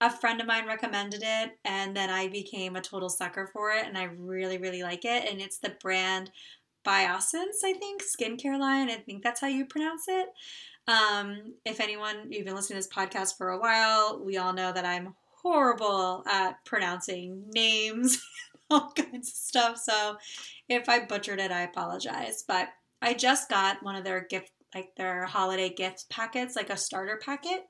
a 0.00 0.10
friend 0.10 0.40
of 0.40 0.46
mine 0.46 0.66
recommended 0.66 1.22
it, 1.24 1.52
and 1.64 1.96
then 1.96 2.10
I 2.10 2.28
became 2.28 2.76
a 2.76 2.82
total 2.82 3.08
sucker 3.08 3.48
for 3.50 3.70
it, 3.70 3.86
and 3.86 3.96
I 3.96 4.04
really, 4.04 4.58
really 4.58 4.82
like 4.82 5.06
it. 5.06 5.30
And 5.30 5.40
it's 5.40 5.58
the 5.58 5.74
brand 5.80 6.30
Biossance, 6.86 7.64
I 7.64 7.72
think, 7.72 8.02
skincare 8.02 8.58
line. 8.58 8.90
I 8.90 8.96
think 8.96 9.22
that's 9.22 9.40
how 9.40 9.48
you 9.48 9.66
pronounce 9.66 10.04
it. 10.06 10.28
Um, 10.86 11.54
if 11.64 11.80
anyone, 11.80 12.30
you've 12.30 12.44
been 12.44 12.54
listening 12.54 12.80
to 12.80 12.86
this 12.86 12.94
podcast 12.94 13.36
for 13.36 13.50
a 13.50 13.58
while, 13.58 14.22
we 14.24 14.36
all 14.36 14.52
know 14.52 14.72
that 14.72 14.84
I'm 14.84 15.14
horrible 15.46 16.24
at 16.26 16.64
pronouncing 16.64 17.44
names, 17.54 18.20
all 18.70 18.90
kinds 18.90 19.28
of 19.28 19.36
stuff. 19.36 19.78
So 19.78 20.16
if 20.68 20.88
I 20.88 21.04
butchered 21.04 21.40
it, 21.40 21.52
I 21.52 21.62
apologize. 21.62 22.44
But 22.46 22.68
I 23.00 23.14
just 23.14 23.48
got 23.48 23.82
one 23.82 23.96
of 23.96 24.04
their 24.04 24.26
gift 24.28 24.50
like 24.74 24.94
their 24.96 25.24
holiday 25.24 25.70
gift 25.70 26.06
packets, 26.10 26.54
like 26.56 26.68
a 26.68 26.76
starter 26.76 27.18
packet 27.24 27.62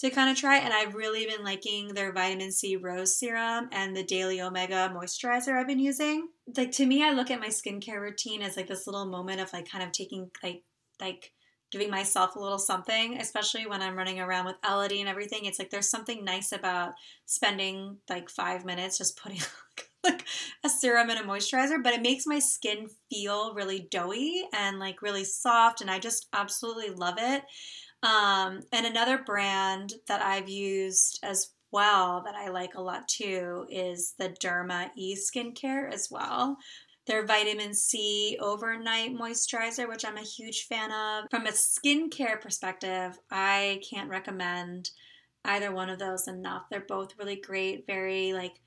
to 0.00 0.10
kind 0.10 0.28
of 0.28 0.36
try. 0.36 0.58
And 0.58 0.74
I've 0.74 0.94
really 0.94 1.24
been 1.24 1.44
liking 1.44 1.94
their 1.94 2.12
vitamin 2.12 2.52
C 2.52 2.76
rose 2.76 3.16
serum 3.16 3.68
and 3.72 3.96
the 3.96 4.02
daily 4.02 4.40
omega 4.40 4.92
moisturizer 4.94 5.56
I've 5.56 5.68
been 5.68 5.78
using. 5.78 6.28
Like 6.54 6.72
to 6.72 6.84
me, 6.84 7.02
I 7.04 7.12
look 7.12 7.30
at 7.30 7.40
my 7.40 7.48
skincare 7.48 8.00
routine 8.00 8.42
as 8.42 8.56
like 8.56 8.66
this 8.66 8.86
little 8.86 9.06
moment 9.06 9.40
of 9.40 9.52
like 9.52 9.70
kind 9.70 9.84
of 9.84 9.92
taking 9.92 10.30
like 10.42 10.62
like 11.00 11.32
giving 11.72 11.90
myself 11.90 12.36
a 12.36 12.38
little 12.38 12.58
something, 12.58 13.18
especially 13.18 13.66
when 13.66 13.82
I'm 13.82 13.96
running 13.96 14.20
around 14.20 14.44
with 14.44 14.56
Elodie 14.64 15.00
and 15.00 15.08
everything. 15.08 15.46
It's 15.46 15.58
like 15.58 15.70
there's 15.70 15.88
something 15.88 16.24
nice 16.24 16.52
about 16.52 16.92
spending 17.26 17.96
like 18.08 18.28
five 18.28 18.64
minutes 18.64 18.98
just 18.98 19.16
putting 19.16 19.40
like 20.04 20.24
a 20.62 20.68
serum 20.68 21.10
and 21.10 21.18
a 21.18 21.22
moisturizer, 21.22 21.82
but 21.82 21.94
it 21.94 22.02
makes 22.02 22.26
my 22.26 22.38
skin 22.38 22.88
feel 23.10 23.54
really 23.54 23.88
doughy 23.90 24.44
and 24.52 24.78
like 24.78 25.02
really 25.02 25.24
soft, 25.24 25.80
and 25.80 25.90
I 25.90 25.98
just 25.98 26.28
absolutely 26.32 26.90
love 26.90 27.16
it. 27.18 27.42
Um, 28.02 28.60
and 28.72 28.84
another 28.84 29.18
brand 29.18 29.94
that 30.08 30.22
I've 30.22 30.48
used 30.48 31.20
as 31.22 31.52
well 31.72 32.22
that 32.24 32.34
I 32.34 32.48
like 32.48 32.74
a 32.74 32.82
lot 32.82 33.08
too 33.08 33.66
is 33.70 34.14
the 34.18 34.28
Derma 34.28 34.90
E 34.96 35.16
skincare 35.16 35.90
as 35.90 36.08
well. 36.10 36.58
Their 37.06 37.26
vitamin 37.26 37.74
C 37.74 38.36
overnight 38.40 39.14
moisturizer, 39.14 39.88
which 39.88 40.04
I'm 40.04 40.16
a 40.16 40.22
huge 40.22 40.66
fan 40.66 40.92
of. 40.92 41.24
From 41.30 41.46
a 41.46 41.50
skincare 41.50 42.40
perspective, 42.40 43.18
I 43.30 43.80
can't 43.88 44.08
recommend 44.10 44.90
either 45.44 45.72
one 45.72 45.90
of 45.90 45.98
those 45.98 46.28
enough. 46.28 46.64
They're 46.70 46.80
both 46.80 47.18
really 47.18 47.36
great, 47.36 47.86
very 47.86 48.32
like 48.32 48.60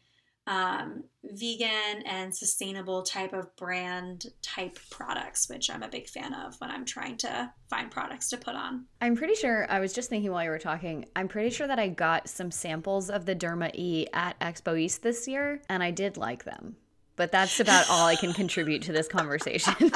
um, 0.47 1.03
vegan 1.23 2.03
and 2.05 2.35
sustainable 2.35 3.01
type 3.01 3.33
of 3.33 3.55
brand 3.55 4.25
type 4.41 4.77
products, 4.91 5.49
which 5.49 5.69
I'm 5.69 5.81
a 5.81 5.89
big 5.89 6.07
fan 6.07 6.33
of 6.33 6.55
when 6.59 6.69
I'm 6.69 6.85
trying 6.85 7.17
to 7.17 7.51
find 7.69 7.89
products 7.89 8.29
to 8.29 8.37
put 8.37 8.55
on. 8.55 8.85
I'm 9.01 9.15
pretty 9.15 9.35
sure, 9.35 9.65
I 9.71 9.79
was 9.79 9.93
just 9.93 10.09
thinking 10.09 10.31
while 10.31 10.43
you 10.43 10.49
were 10.49 10.59
talking, 10.59 11.05
I'm 11.15 11.27
pretty 11.27 11.49
sure 11.49 11.67
that 11.67 11.79
I 11.79 11.87
got 11.87 12.29
some 12.29 12.51
samples 12.51 13.09
of 13.09 13.25
the 13.25 13.35
Derma 13.35 13.73
E 13.73 14.05
at 14.13 14.39
Expo 14.39 14.79
East 14.79 15.01
this 15.01 15.27
year, 15.27 15.61
and 15.67 15.81
I 15.81 15.91
did 15.91 16.17
like 16.17 16.43
them 16.43 16.75
but 17.15 17.31
that's 17.31 17.59
about 17.59 17.89
all 17.89 18.07
I 18.07 18.15
can 18.15 18.33
contribute 18.33 18.81
to 18.83 18.91
this 18.91 19.07
conversation. 19.07 19.73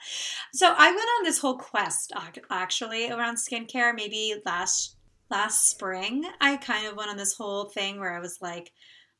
so 0.52 0.74
I 0.76 0.90
went 0.90 1.08
on 1.18 1.24
this 1.24 1.38
whole 1.38 1.58
quest 1.58 2.12
actually 2.50 3.10
around 3.10 3.36
skincare 3.36 3.94
maybe 3.94 4.34
last 4.44 4.96
last 5.30 5.68
spring. 5.68 6.24
I 6.40 6.56
kind 6.56 6.86
of 6.86 6.96
went 6.96 7.10
on 7.10 7.16
this 7.16 7.34
whole 7.34 7.64
thing 7.66 7.98
where 7.98 8.16
I 8.16 8.20
was 8.20 8.38
like 8.40 8.72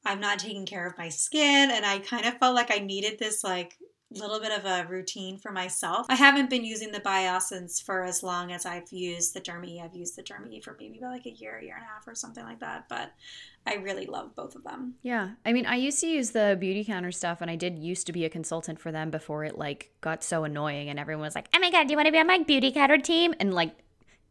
I'm 0.05 0.21
not 0.21 0.39
taking 0.39 0.67
care 0.67 0.87
of 0.87 0.97
my 0.97 1.09
skin 1.09 1.71
and 1.71 1.85
I 1.85 1.99
kind 1.99 2.27
of 2.27 2.39
felt 2.39 2.55
like 2.55 2.73
I 2.73 2.79
needed 2.79 3.19
this 3.19 3.43
like 3.43 3.77
little 4.11 4.41
bit 4.41 4.53
of 4.53 4.65
a 4.65 4.87
routine 4.89 5.37
for 5.37 5.51
myself. 5.51 6.07
I 6.09 6.15
haven't 6.15 6.49
been 6.49 6.65
using 6.65 6.93
the 6.93 7.01
Biossance 7.01 7.83
for 7.83 8.05
as 8.05 8.23
long 8.23 8.53
as 8.53 8.65
I've 8.65 8.91
used 8.93 9.35
the 9.35 9.41
Dermy. 9.41 9.83
I've 9.83 9.95
used 9.95 10.17
the 10.17 10.23
Dermy 10.23 10.63
for 10.63 10.77
maybe 10.79 10.99
about 10.99 11.13
like 11.13 11.27
a 11.27 11.31
year, 11.31 11.61
year 11.61 11.75
and 11.75 11.85
a 11.85 11.89
half 11.89 12.07
or 12.07 12.15
something 12.15 12.45
like 12.45 12.61
that. 12.61 12.89
But 12.89 13.13
I 13.67 13.75
really 13.75 14.07
love 14.07 14.37
both 14.37 14.55
of 14.55 14.63
them. 14.63 14.95
Yeah. 15.03 15.31
I 15.45 15.53
mean, 15.53 15.67
I 15.67 15.75
used 15.75 16.01
to 16.01 16.07
use 16.07 16.31
the 16.31 16.57
Beautycounter 16.61 17.13
stuff 17.13 17.41
and 17.41 17.51
I 17.51 17.57
did 17.57 17.79
used 17.79 18.07
to 18.07 18.13
be 18.13 18.25
a 18.25 18.31
consultant 18.31 18.79
for 18.79 18.93
them 18.93 19.11
before 19.11 19.45
it 19.45 19.59
like 19.59 19.91
got 20.01 20.23
so 20.23 20.45
annoying 20.45 20.89
and 20.89 21.01
everyone 21.01 21.25
was 21.25 21.35
like, 21.35 21.49
"Oh 21.55 21.59
my 21.59 21.71
god, 21.71 21.89
do 21.89 21.93
you 21.93 21.97
want 21.97 22.07
to 22.07 22.13
be 22.13 22.19
on 22.19 22.29
my 22.29 22.39
Beautycounter 22.39 23.03
team?" 23.03 23.35
And 23.41 23.53
like 23.53 23.73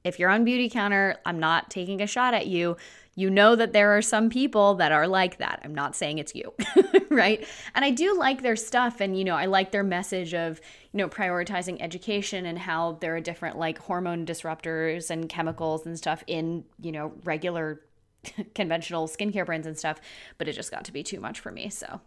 if 0.06 0.20
you're 0.20 0.30
on 0.30 0.46
Beauty 0.46 0.70
Counter, 0.70 1.18
I'm 1.26 1.40
not 1.40 1.70
taking 1.70 2.02
a 2.02 2.08
shot 2.08 2.34
at 2.34 2.48
you 2.48 2.78
you 3.16 3.30
know 3.30 3.56
that 3.56 3.72
there 3.72 3.98
are 3.98 4.02
some 4.02 4.30
people 4.30 4.76
that 4.76 4.92
are 4.92 5.08
like 5.08 5.38
that. 5.38 5.62
I'm 5.64 5.74
not 5.74 5.96
saying 5.96 6.20
it's 6.20 6.36
you, 6.36 6.54
right? 7.10 7.48
And 7.74 7.86
I 7.86 7.92
do 7.92 8.18
like 8.18 8.42
their 8.42 8.58
stuff 8.58 9.00
and 9.00 9.18
you 9.18 9.24
know, 9.24 9.36
I 9.36 9.46
like 9.46 9.72
their 9.72 9.84
message 9.84 10.34
of, 10.34 10.60
you 10.92 10.98
know, 10.98 11.08
prioritizing 11.08 11.78
education 11.80 12.46
and 12.46 12.60
how 12.60 12.98
there 13.00 13.16
are 13.16 13.22
different 13.22 13.58
like 13.58 13.78
hormone 13.78 14.26
disruptors 14.26 15.10
and 15.10 15.30
chemicals 15.30 15.86
and 15.86 15.98
stuff 15.98 16.24
in, 16.28 16.66
you 16.82 16.92
know, 16.92 17.14
regular 17.24 17.82
conventional 18.54 19.08
skincare 19.08 19.46
brands 19.46 19.66
and 19.66 19.78
stuff, 19.78 20.02
but 20.38 20.50
it 20.50 20.54
just 20.54 20.72
got 20.72 20.84
to 20.84 20.92
be 20.92 21.02
too 21.02 21.22
much 21.22 21.40
for 21.40 21.52
me. 21.54 21.70
So 21.70 22.02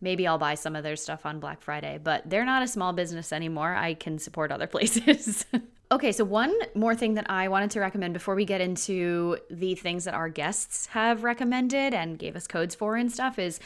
maybe 0.00 0.26
I'll 0.26 0.38
buy 0.38 0.56
some 0.56 0.74
of 0.74 0.82
their 0.82 0.96
stuff 0.96 1.24
on 1.24 1.38
Black 1.38 1.62
Friday, 1.62 2.00
but 2.02 2.28
they're 2.28 2.44
not 2.44 2.64
a 2.64 2.68
small 2.68 2.92
business 2.92 3.32
anymore. 3.32 3.76
I 3.76 3.94
can 3.94 4.18
support 4.18 4.50
other 4.50 4.66
places. 4.66 5.46
Okay, 5.92 6.12
so 6.12 6.24
one 6.24 6.56
more 6.76 6.94
thing 6.94 7.14
that 7.14 7.28
I 7.28 7.48
wanted 7.48 7.72
to 7.72 7.80
recommend 7.80 8.14
before 8.14 8.36
we 8.36 8.44
get 8.44 8.60
into 8.60 9.38
the 9.50 9.74
things 9.74 10.04
that 10.04 10.14
our 10.14 10.28
guests 10.28 10.86
have 10.86 11.24
recommended 11.24 11.94
and 11.94 12.16
gave 12.16 12.36
us 12.36 12.46
codes 12.46 12.76
for 12.76 12.94
and 12.94 13.10
stuff 13.10 13.40
is 13.40 13.58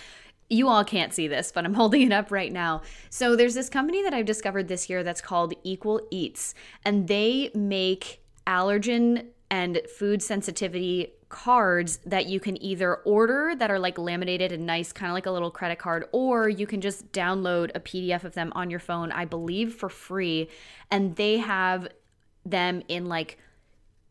you 0.48 0.68
all 0.68 0.84
can't 0.84 1.12
see 1.12 1.28
this, 1.28 1.52
but 1.52 1.66
I'm 1.66 1.74
holding 1.82 2.00
it 2.00 2.12
up 2.12 2.30
right 2.30 2.50
now. 2.50 2.80
So 3.10 3.36
there's 3.36 3.52
this 3.52 3.68
company 3.68 4.02
that 4.02 4.14
I've 4.14 4.24
discovered 4.24 4.68
this 4.68 4.88
year 4.88 5.02
that's 5.02 5.20
called 5.20 5.52
Equal 5.64 6.00
Eats, 6.10 6.54
and 6.82 7.08
they 7.08 7.50
make 7.54 8.22
allergen 8.46 9.26
and 9.50 9.82
food 9.94 10.22
sensitivity 10.22 11.12
cards 11.28 11.98
that 12.06 12.24
you 12.26 12.40
can 12.40 12.62
either 12.62 12.96
order 12.96 13.54
that 13.54 13.70
are 13.70 13.78
like 13.78 13.98
laminated 13.98 14.50
and 14.50 14.64
nice, 14.64 14.92
kind 14.92 15.10
of 15.10 15.14
like 15.14 15.26
a 15.26 15.30
little 15.30 15.50
credit 15.50 15.78
card, 15.78 16.06
or 16.12 16.48
you 16.48 16.66
can 16.66 16.80
just 16.80 17.12
download 17.12 17.70
a 17.74 17.80
PDF 17.80 18.24
of 18.24 18.32
them 18.32 18.50
on 18.54 18.70
your 18.70 18.80
phone, 18.80 19.12
I 19.12 19.26
believe 19.26 19.74
for 19.74 19.90
free. 19.90 20.48
And 20.90 21.16
they 21.16 21.38
have 21.38 21.88
them 22.44 22.82
in 22.88 23.06
like 23.06 23.38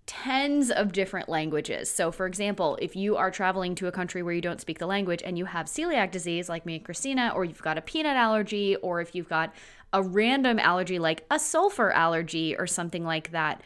tens 0.05 0.69
of 0.69 0.91
different 0.91 1.29
languages. 1.29 1.89
So, 1.89 2.11
for 2.11 2.25
example, 2.25 2.77
if 2.81 2.95
you 2.95 3.15
are 3.15 3.31
traveling 3.31 3.73
to 3.75 3.87
a 3.87 3.91
country 3.91 4.21
where 4.21 4.33
you 4.33 4.41
don't 4.41 4.59
speak 4.59 4.79
the 4.79 4.85
language 4.85 5.21
and 5.23 5.37
you 5.37 5.45
have 5.45 5.67
celiac 5.67 6.11
disease, 6.11 6.49
like 6.49 6.65
me 6.65 6.75
and 6.75 6.85
Christina, 6.85 7.31
or 7.33 7.45
you've 7.45 7.61
got 7.61 7.77
a 7.77 7.81
peanut 7.81 8.17
allergy, 8.17 8.75
or 8.77 8.99
if 8.99 9.15
you've 9.15 9.29
got 9.29 9.53
a 9.93 10.01
random 10.01 10.59
allergy 10.59 10.99
like 10.99 11.25
a 11.31 11.39
sulfur 11.39 11.91
allergy 11.91 12.55
or 12.57 12.67
something 12.67 13.05
like 13.05 13.31
that, 13.31 13.61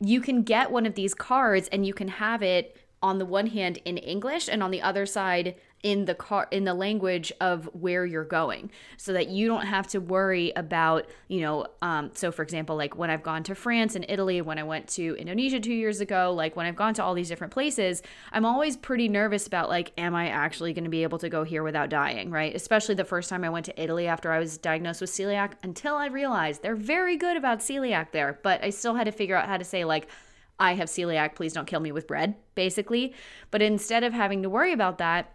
you 0.00 0.20
can 0.20 0.42
get 0.42 0.70
one 0.70 0.86
of 0.86 0.94
these 0.94 1.14
cards 1.14 1.68
and 1.68 1.86
you 1.86 1.92
can 1.92 2.08
have 2.08 2.42
it 2.42 2.76
on 3.02 3.18
the 3.18 3.26
one 3.26 3.48
hand 3.48 3.78
in 3.84 3.98
English 3.98 4.48
and 4.48 4.62
on 4.62 4.70
the 4.70 4.80
other 4.80 5.04
side 5.04 5.54
in 5.84 6.06
the 6.06 6.14
car 6.14 6.48
in 6.50 6.64
the 6.64 6.72
language 6.72 7.30
of 7.42 7.68
where 7.74 8.06
you're 8.06 8.24
going 8.24 8.70
so 8.96 9.12
that 9.12 9.28
you 9.28 9.46
don't 9.46 9.66
have 9.66 9.86
to 9.86 10.00
worry 10.00 10.50
about 10.56 11.06
you 11.28 11.42
know 11.42 11.66
um, 11.82 12.10
so 12.14 12.32
for 12.32 12.42
example 12.42 12.74
like 12.74 12.96
when 12.96 13.10
i've 13.10 13.22
gone 13.22 13.42
to 13.42 13.54
france 13.54 13.94
and 13.94 14.04
italy 14.08 14.40
when 14.40 14.58
i 14.58 14.62
went 14.62 14.88
to 14.88 15.14
indonesia 15.16 15.60
two 15.60 15.74
years 15.74 16.00
ago 16.00 16.32
like 16.34 16.56
when 16.56 16.64
i've 16.64 16.74
gone 16.74 16.94
to 16.94 17.04
all 17.04 17.12
these 17.12 17.28
different 17.28 17.52
places 17.52 18.02
i'm 18.32 18.46
always 18.46 18.78
pretty 18.78 19.08
nervous 19.08 19.46
about 19.46 19.68
like 19.68 19.92
am 19.98 20.14
i 20.14 20.28
actually 20.28 20.72
going 20.72 20.84
to 20.84 20.90
be 20.90 21.02
able 21.02 21.18
to 21.18 21.28
go 21.28 21.44
here 21.44 21.62
without 21.62 21.90
dying 21.90 22.30
right 22.30 22.56
especially 22.56 22.94
the 22.94 23.04
first 23.04 23.28
time 23.28 23.44
i 23.44 23.50
went 23.50 23.66
to 23.66 23.82
italy 23.82 24.08
after 24.08 24.32
i 24.32 24.38
was 24.38 24.56
diagnosed 24.56 25.02
with 25.02 25.10
celiac 25.10 25.52
until 25.62 25.94
i 25.94 26.06
realized 26.06 26.62
they're 26.62 26.74
very 26.74 27.18
good 27.18 27.36
about 27.36 27.58
celiac 27.58 28.10
there 28.10 28.40
but 28.42 28.64
i 28.64 28.70
still 28.70 28.94
had 28.94 29.04
to 29.04 29.12
figure 29.12 29.36
out 29.36 29.48
how 29.48 29.58
to 29.58 29.64
say 29.64 29.84
like 29.84 30.08
I 30.56 30.74
have 30.74 30.86
celiac, 30.86 31.34
please 31.34 31.52
don't 31.52 31.66
kill 31.66 31.80
me 31.80 31.90
with 31.90 32.06
bread, 32.06 32.36
basically. 32.54 33.12
But 33.50 33.60
instead 33.60 34.04
of 34.04 34.12
having 34.12 34.42
to 34.44 34.48
worry 34.48 34.72
about 34.72 34.98
that, 34.98 35.32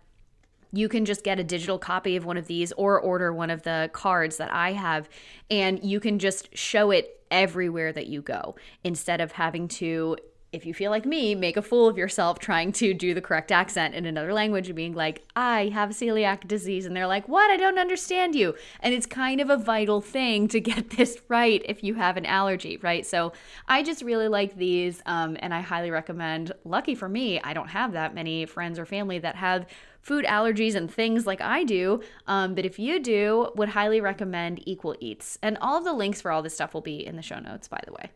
you 0.71 0.87
can 0.89 1.05
just 1.05 1.23
get 1.23 1.39
a 1.39 1.43
digital 1.43 1.79
copy 1.79 2.15
of 2.15 2.25
one 2.25 2.37
of 2.37 2.47
these 2.47 2.71
or 2.73 2.99
order 2.99 3.33
one 3.33 3.49
of 3.49 3.63
the 3.63 3.89
cards 3.93 4.37
that 4.37 4.53
I 4.53 4.73
have, 4.73 5.09
and 5.49 5.83
you 5.83 5.99
can 5.99 6.19
just 6.19 6.55
show 6.57 6.91
it 6.91 7.19
everywhere 7.31 7.91
that 7.93 8.07
you 8.07 8.21
go 8.21 8.55
instead 8.83 9.21
of 9.21 9.33
having 9.33 9.67
to 9.67 10.17
if 10.51 10.65
you 10.65 10.73
feel 10.73 10.89
like 10.89 11.05
me, 11.05 11.35
make 11.35 11.57
a 11.57 11.61
fool 11.61 11.87
of 11.87 11.97
yourself 11.97 12.39
trying 12.39 12.71
to 12.73 12.93
do 12.93 13.13
the 13.13 13.21
correct 13.21 13.51
accent 13.51 13.93
in 13.93 14.05
another 14.05 14.33
language 14.33 14.67
and 14.67 14.75
being 14.75 14.93
like, 14.93 15.23
I 15.35 15.67
have 15.67 15.89
celiac 15.91 16.47
disease. 16.47 16.85
And 16.85 16.95
they're 16.95 17.07
like, 17.07 17.27
What? 17.27 17.51
I 17.51 17.57
don't 17.57 17.77
understand 17.77 18.35
you. 18.35 18.55
And 18.79 18.93
it's 18.93 19.05
kind 19.05 19.41
of 19.41 19.49
a 19.49 19.57
vital 19.57 20.01
thing 20.01 20.47
to 20.49 20.59
get 20.69 20.91
this 20.91 21.21
right 21.27 21.61
if 21.65 21.83
you 21.83 21.93
have 21.95 22.17
an 22.17 22.25
allergy, 22.25 22.77
right? 22.77 23.05
So 23.05 23.33
I 23.67 23.83
just 23.83 24.01
really 24.01 24.27
like 24.27 24.55
these 24.55 25.01
um, 25.05 25.37
and 25.39 25.53
I 25.53 25.61
highly 25.61 25.91
recommend. 25.91 26.51
Lucky 26.63 26.95
for 26.95 27.09
me, 27.09 27.39
I 27.41 27.53
don't 27.53 27.69
have 27.69 27.93
that 27.93 28.15
many 28.15 28.45
friends 28.45 28.79
or 28.79 28.85
family 28.85 29.19
that 29.19 29.35
have 29.35 29.67
food 30.01 30.25
allergies 30.25 30.75
and 30.75 30.91
things 30.91 31.27
like 31.27 31.41
I 31.41 31.63
do. 31.63 32.01
Um, 32.25 32.55
but 32.55 32.65
if 32.65 32.79
you 32.79 32.99
do, 32.99 33.51
would 33.55 33.69
highly 33.69 34.01
recommend 34.01 34.67
Equal 34.67 34.95
Eats. 34.99 35.37
And 35.41 35.57
all 35.61 35.77
of 35.77 35.83
the 35.83 35.93
links 35.93 36.21
for 36.21 36.31
all 36.31 36.41
this 36.41 36.55
stuff 36.55 36.73
will 36.73 36.81
be 36.81 37.05
in 37.05 37.15
the 37.15 37.21
show 37.21 37.39
notes, 37.39 37.67
by 37.67 37.81
the 37.85 37.93
way. 37.93 38.09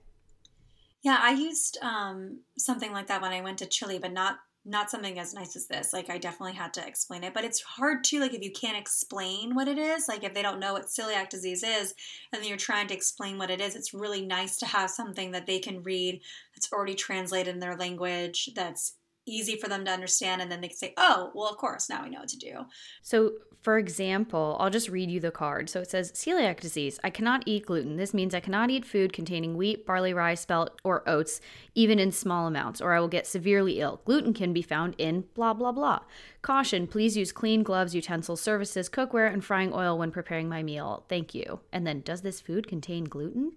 Yeah, 1.03 1.19
I 1.21 1.33
used 1.33 1.77
um, 1.81 2.39
something 2.57 2.91
like 2.91 3.07
that 3.07 3.21
when 3.21 3.31
I 3.31 3.41
went 3.41 3.59
to 3.59 3.65
Chile, 3.65 3.99
but 3.99 4.13
not 4.13 4.37
not 4.65 4.89
something 4.89 5.19
as 5.19 5.33
nice 5.33 5.57
as 5.57 5.67
this. 5.67 5.91
Like 5.91 6.09
I 6.09 6.17
definitely 6.17 6.53
had 6.53 6.73
to 6.75 6.87
explain 6.87 7.25
it, 7.25 7.33
but 7.33 7.43
it's 7.43 7.61
hard 7.61 8.05
too. 8.05 8.21
Like 8.21 8.33
if 8.33 8.41
you 8.41 8.51
can't 8.51 8.77
explain 8.77 9.55
what 9.55 9.67
it 9.67 9.77
is, 9.77 10.07
like 10.07 10.23
if 10.23 10.33
they 10.33 10.41
don't 10.41 10.59
know 10.61 10.71
what 10.71 10.85
celiac 10.85 11.29
disease 11.29 11.63
is, 11.63 11.93
and 12.31 12.41
then 12.41 12.47
you're 12.47 12.57
trying 12.57 12.87
to 12.87 12.93
explain 12.93 13.37
what 13.37 13.49
it 13.49 13.59
is, 13.59 13.75
it's 13.75 13.93
really 13.93 14.25
nice 14.25 14.57
to 14.59 14.65
have 14.65 14.89
something 14.89 15.31
that 15.31 15.47
they 15.47 15.59
can 15.59 15.83
read 15.83 16.21
that's 16.55 16.71
already 16.71 16.95
translated 16.95 17.53
in 17.53 17.59
their 17.59 17.75
language 17.75 18.51
that's 18.55 18.93
easy 19.25 19.57
for 19.57 19.67
them 19.67 19.85
to 19.85 19.91
understand 19.91 20.41
and 20.41 20.51
then 20.51 20.61
they 20.61 20.67
can 20.67 20.77
say 20.77 20.93
oh 20.97 21.31
well 21.33 21.49
of 21.49 21.57
course 21.57 21.89
now 21.89 22.03
we 22.03 22.09
know 22.09 22.19
what 22.19 22.27
to 22.27 22.37
do 22.37 22.65
so 23.01 23.31
for 23.63 23.77
example 23.77 24.57
i'll 24.59 24.69
just 24.69 24.89
read 24.89 25.09
you 25.09 25.19
the 25.19 25.31
card. 25.31 25.69
So 25.69 25.79
it 25.79 25.89
says 25.89 26.11
celiac 26.11 26.59
disease. 26.59 26.99
I 27.03 27.09
cannot 27.09 27.43
eat 27.45 27.65
gluten. 27.65 27.95
This 27.95 28.13
means 28.13 28.35
i 28.35 28.39
cannot 28.39 28.69
eat 28.69 28.85
food 28.85 29.13
containing 29.13 29.57
wheat 29.57 29.85
barley 29.85 30.13
rye 30.13 30.35
spelt 30.35 30.79
or 30.83 31.07
oats 31.09 31.41
even 31.73 31.97
in 31.97 32.11
small 32.11 32.45
amounts 32.45 32.81
or 32.81 32.93
i 32.93 32.99
will 32.99 33.07
get 33.07 33.25
severely 33.25 33.79
ill. 33.79 34.01
Gluten 34.05 34.33
can 34.33 34.53
be 34.53 34.61
found 34.61 34.95
in 34.97 35.25
blah 35.33 35.53
blah 35.53 35.71
blah. 35.71 36.01
Caution 36.41 36.85
please 36.85 37.17
use 37.17 37.31
clean 37.31 37.63
gloves 37.63 37.95
utensils 37.95 38.41
services 38.41 38.89
cookware 38.89 39.31
and 39.31 39.43
frying 39.43 39.73
oil 39.73 39.97
when 39.97 40.11
preparing 40.11 40.49
my 40.49 40.61
meal. 40.61 41.05
Thank 41.07 41.33
you. 41.33 41.61
And 41.71 41.87
then 41.87 42.01
does 42.01 42.21
this 42.21 42.41
food 42.41 42.67
contain 42.67 43.05
gluten? 43.05 43.53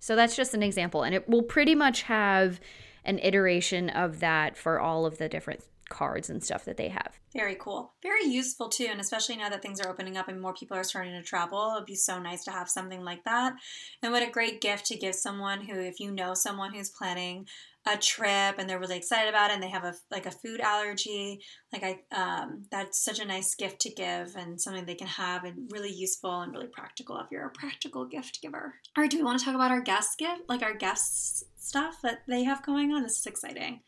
So 0.00 0.16
that's 0.16 0.34
just 0.34 0.54
an 0.54 0.62
example 0.62 1.04
and 1.04 1.14
it 1.14 1.28
will 1.28 1.42
pretty 1.42 1.76
much 1.76 2.02
have 2.02 2.60
an 3.04 3.18
iteration 3.20 3.90
of 3.90 4.20
that 4.20 4.56
for 4.56 4.80
all 4.80 5.06
of 5.06 5.18
the 5.18 5.28
different 5.28 5.60
cards 5.88 6.30
and 6.30 6.42
stuff 6.42 6.64
that 6.64 6.76
they 6.76 6.88
have. 6.88 7.19
Very 7.32 7.54
cool. 7.54 7.92
Very 8.02 8.24
useful 8.24 8.68
too. 8.68 8.88
And 8.90 9.00
especially 9.00 9.36
now 9.36 9.48
that 9.50 9.62
things 9.62 9.80
are 9.80 9.88
opening 9.88 10.16
up 10.16 10.28
and 10.28 10.40
more 10.40 10.52
people 10.52 10.76
are 10.76 10.82
starting 10.82 11.12
to 11.12 11.22
travel, 11.22 11.74
it'd 11.76 11.86
be 11.86 11.94
so 11.94 12.18
nice 12.18 12.44
to 12.44 12.50
have 12.50 12.68
something 12.68 13.04
like 13.04 13.24
that. 13.24 13.54
And 14.02 14.10
what 14.12 14.26
a 14.26 14.30
great 14.30 14.60
gift 14.60 14.86
to 14.86 14.96
give 14.96 15.14
someone 15.14 15.60
who, 15.60 15.78
if 15.78 16.00
you 16.00 16.10
know 16.10 16.34
someone 16.34 16.74
who's 16.74 16.90
planning 16.90 17.46
a 17.86 17.96
trip 17.96 18.56
and 18.58 18.68
they're 18.68 18.78
really 18.78 18.96
excited 18.96 19.30
about 19.30 19.50
it 19.50 19.54
and 19.54 19.62
they 19.62 19.68
have 19.70 19.84
a 19.84 19.94
like 20.10 20.26
a 20.26 20.30
food 20.30 20.60
allergy 20.60 21.40
like 21.72 21.82
i 21.82 21.98
um, 22.14 22.66
that's 22.70 23.02
such 23.02 23.18
a 23.20 23.24
nice 23.24 23.54
gift 23.54 23.80
to 23.80 23.90
give 23.90 24.36
and 24.36 24.60
something 24.60 24.84
they 24.84 24.94
can 24.94 25.06
have 25.06 25.44
and 25.44 25.70
really 25.72 25.90
useful 25.90 26.42
and 26.42 26.52
really 26.52 26.66
practical 26.66 27.16
if 27.18 27.26
you're 27.30 27.46
a 27.46 27.50
practical 27.50 28.04
gift 28.04 28.42
giver 28.42 28.74
right 28.98 29.10
do 29.10 29.16
we 29.16 29.22
want 29.22 29.38
to 29.38 29.44
talk 29.44 29.54
about 29.54 29.70
our 29.70 29.80
guest 29.80 30.18
gift 30.18 30.42
like 30.46 30.62
our 30.62 30.74
guests 30.74 31.42
stuff 31.56 31.96
that 32.02 32.18
they 32.28 32.44
have 32.44 32.64
going 32.66 32.92
on 32.92 33.02
this 33.02 33.18
is 33.18 33.26
exciting 33.26 33.80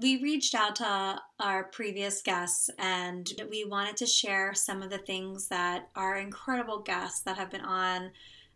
we 0.00 0.22
reached 0.22 0.54
out 0.54 0.76
to 0.76 1.20
our 1.40 1.64
previous 1.64 2.22
guests 2.22 2.70
and 2.78 3.30
we 3.50 3.64
wanted 3.64 3.96
to 3.96 4.06
share 4.06 4.54
some 4.54 4.82
of 4.82 4.90
the 4.90 4.98
things 4.98 5.48
that 5.48 5.88
our 5.96 6.16
incredible 6.16 6.78
guests 6.78 7.20
that 7.20 7.36
have 7.36 7.50
been 7.50 7.62
on 7.62 8.10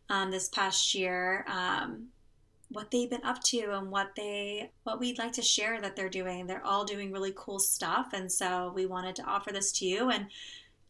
um, 0.09 0.31
this 0.31 0.49
past 0.49 0.95
year 0.95 1.45
um, 1.49 2.09
what 2.69 2.91
they've 2.91 3.11
been 3.11 3.25
up 3.25 3.43
to 3.43 3.73
and 3.73 3.91
what 3.91 4.15
they 4.17 4.71
what 4.85 4.99
we'd 4.99 5.19
like 5.19 5.33
to 5.33 5.43
share 5.43 5.81
that 5.81 5.95
they're 5.95 6.09
doing. 6.09 6.47
They're 6.47 6.65
all 6.65 6.85
doing 6.85 7.13
really 7.13 7.33
cool 7.37 7.59
stuff 7.59 8.13
and 8.13 8.31
so 8.31 8.73
we 8.75 8.87
wanted 8.87 9.17
to 9.17 9.25
offer 9.25 9.53
this 9.53 9.73
to 9.73 9.87
you 9.87 10.11
and 10.11 10.27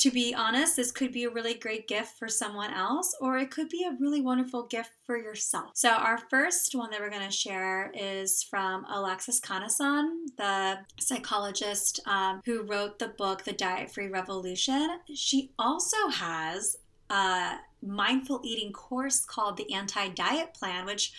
to 0.03 0.11
be 0.11 0.35
honest, 0.35 0.75
this 0.75 0.91
could 0.91 1.13
be 1.13 1.23
a 1.23 1.31
really 1.31 1.55
great 1.55 1.87
gift 1.87 2.19
for 2.19 2.27
someone 2.27 2.75
else, 2.75 3.15
or 3.21 3.39
it 3.39 3.53
could 3.53 3.69
be 3.69 3.85
a 3.85 3.97
really 4.01 4.21
wonderful 4.21 4.65
gift 4.65 4.91
for 5.07 5.17
yourself. 5.17 5.71
So, 5.75 5.91
our 5.91 6.19
first 6.29 6.75
one 6.75 6.91
that 6.91 6.99
we're 6.99 7.09
going 7.09 7.23
to 7.23 7.31
share 7.31 7.93
is 7.95 8.43
from 8.43 8.85
Alexis 8.91 9.41
Conason, 9.41 10.27
the 10.37 10.79
psychologist 10.99 12.01
um, 12.07 12.41
who 12.45 12.65
wrote 12.65 12.99
the 12.99 13.09
book, 13.17 13.45
The 13.45 13.53
Diet 13.53 13.93
Free 13.93 14.09
Revolution. 14.09 14.99
She 15.15 15.53
also 15.57 16.09
has 16.09 16.79
a 17.09 17.59
mindful 17.81 18.41
eating 18.43 18.73
course 18.73 19.25
called 19.25 19.57
the 19.57 19.73
Anti 19.73 20.09
Diet 20.09 20.53
Plan, 20.53 20.85
which 20.85 21.13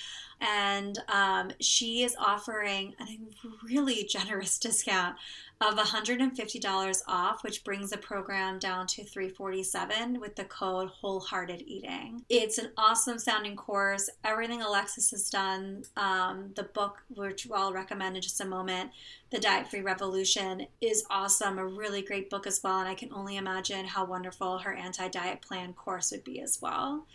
and 0.43 0.99
um, 1.07 1.51
she 1.61 2.03
is 2.03 2.15
offering 2.19 2.93
a 2.99 3.17
really 3.65 4.03
generous 4.03 4.59
discount 4.59 5.15
of 5.61 5.75
$150 5.75 7.01
off, 7.07 7.43
which 7.43 7.63
brings 7.63 7.91
the 7.91 7.97
program 7.97 8.59
down 8.59 8.85
to 8.85 9.05
347 9.05 10.19
with 10.19 10.35
the 10.35 10.43
code 10.43 10.89
wholehearted 10.89 11.63
eating. 11.65 12.25
It's 12.27 12.57
an 12.57 12.71
awesome 12.77 13.17
sounding 13.17 13.55
course. 13.55 14.09
Everything 14.25 14.61
Alexis 14.61 15.11
has 15.11 15.29
done, 15.29 15.83
um, 15.95 16.51
the 16.55 16.63
book, 16.63 17.03
which 17.15 17.47
I'll 17.49 17.71
recommend 17.71 18.17
in 18.17 18.21
just 18.21 18.41
a 18.41 18.45
moment, 18.45 18.91
The 19.29 19.39
Diet 19.39 19.69
Free 19.69 19.81
Revolution, 19.81 20.67
is 20.81 21.05
awesome. 21.09 21.57
A 21.57 21.65
really 21.65 22.01
great 22.01 22.29
book 22.29 22.45
as 22.45 22.59
well. 22.61 22.79
And 22.79 22.89
I 22.89 22.95
can 22.95 23.13
only 23.13 23.37
imagine 23.37 23.85
how 23.85 24.03
wonderful 24.03 24.57
her 24.59 24.73
anti 24.73 25.07
diet 25.07 25.41
plan 25.41 25.71
course 25.71 26.11
would 26.11 26.25
be 26.25 26.41
as 26.41 26.59
well. 26.61 27.05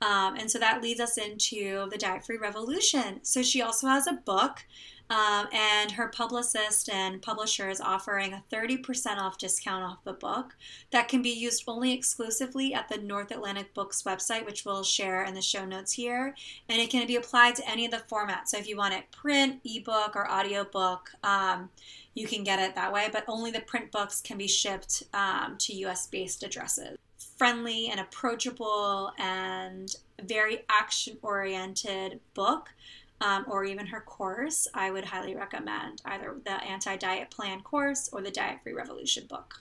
Um, 0.00 0.36
and 0.36 0.50
so 0.50 0.58
that 0.58 0.82
leads 0.82 1.00
us 1.00 1.18
into 1.18 1.88
the 1.90 1.98
Diet 1.98 2.24
Free 2.24 2.36
Revolution. 2.36 3.20
So 3.22 3.42
she 3.42 3.62
also 3.62 3.88
has 3.88 4.06
a 4.06 4.12
book, 4.12 4.64
um, 5.10 5.48
and 5.52 5.92
her 5.92 6.08
publicist 6.08 6.90
and 6.90 7.22
publisher 7.22 7.70
is 7.70 7.80
offering 7.80 8.34
a 8.34 8.44
30% 8.52 9.16
off 9.18 9.38
discount 9.38 9.82
off 9.82 10.04
the 10.04 10.12
book 10.12 10.54
that 10.90 11.08
can 11.08 11.22
be 11.22 11.30
used 11.30 11.64
only 11.66 11.92
exclusively 11.92 12.74
at 12.74 12.88
the 12.88 12.98
North 12.98 13.30
Atlantic 13.30 13.72
Books 13.72 14.02
website, 14.02 14.44
which 14.44 14.66
we'll 14.66 14.84
share 14.84 15.24
in 15.24 15.34
the 15.34 15.40
show 15.40 15.64
notes 15.64 15.94
here. 15.94 16.34
And 16.68 16.80
it 16.80 16.90
can 16.90 17.06
be 17.06 17.16
applied 17.16 17.56
to 17.56 17.68
any 17.68 17.86
of 17.86 17.90
the 17.90 18.02
formats. 18.10 18.48
So 18.48 18.58
if 18.58 18.68
you 18.68 18.76
want 18.76 18.94
it 18.94 19.10
print, 19.10 19.60
ebook, 19.64 20.14
or 20.14 20.30
audiobook, 20.30 21.10
um, 21.24 21.70
you 22.14 22.26
can 22.26 22.44
get 22.44 22.58
it 22.58 22.74
that 22.74 22.92
way, 22.92 23.08
but 23.10 23.24
only 23.28 23.50
the 23.50 23.60
print 23.60 23.90
books 23.90 24.20
can 24.20 24.36
be 24.36 24.48
shipped 24.48 25.04
um, 25.14 25.56
to 25.58 25.74
US 25.74 26.06
based 26.06 26.42
addresses 26.42 26.98
friendly 27.38 27.88
and 27.88 28.00
approachable 28.00 29.12
and 29.16 29.67
very 30.28 30.64
action 30.68 31.18
oriented 31.22 32.20
book. 32.34 32.70
Um, 33.20 33.46
or 33.48 33.64
even 33.64 33.86
her 33.86 34.00
course, 34.00 34.68
I 34.74 34.92
would 34.92 35.04
highly 35.04 35.34
recommend 35.34 36.02
either 36.04 36.36
the 36.44 36.62
Anti 36.62 36.94
Diet 36.96 37.32
Plan 37.32 37.62
course 37.62 38.08
or 38.12 38.22
the 38.22 38.30
Diet 38.30 38.60
Free 38.62 38.72
Revolution 38.74 39.26
book. 39.28 39.60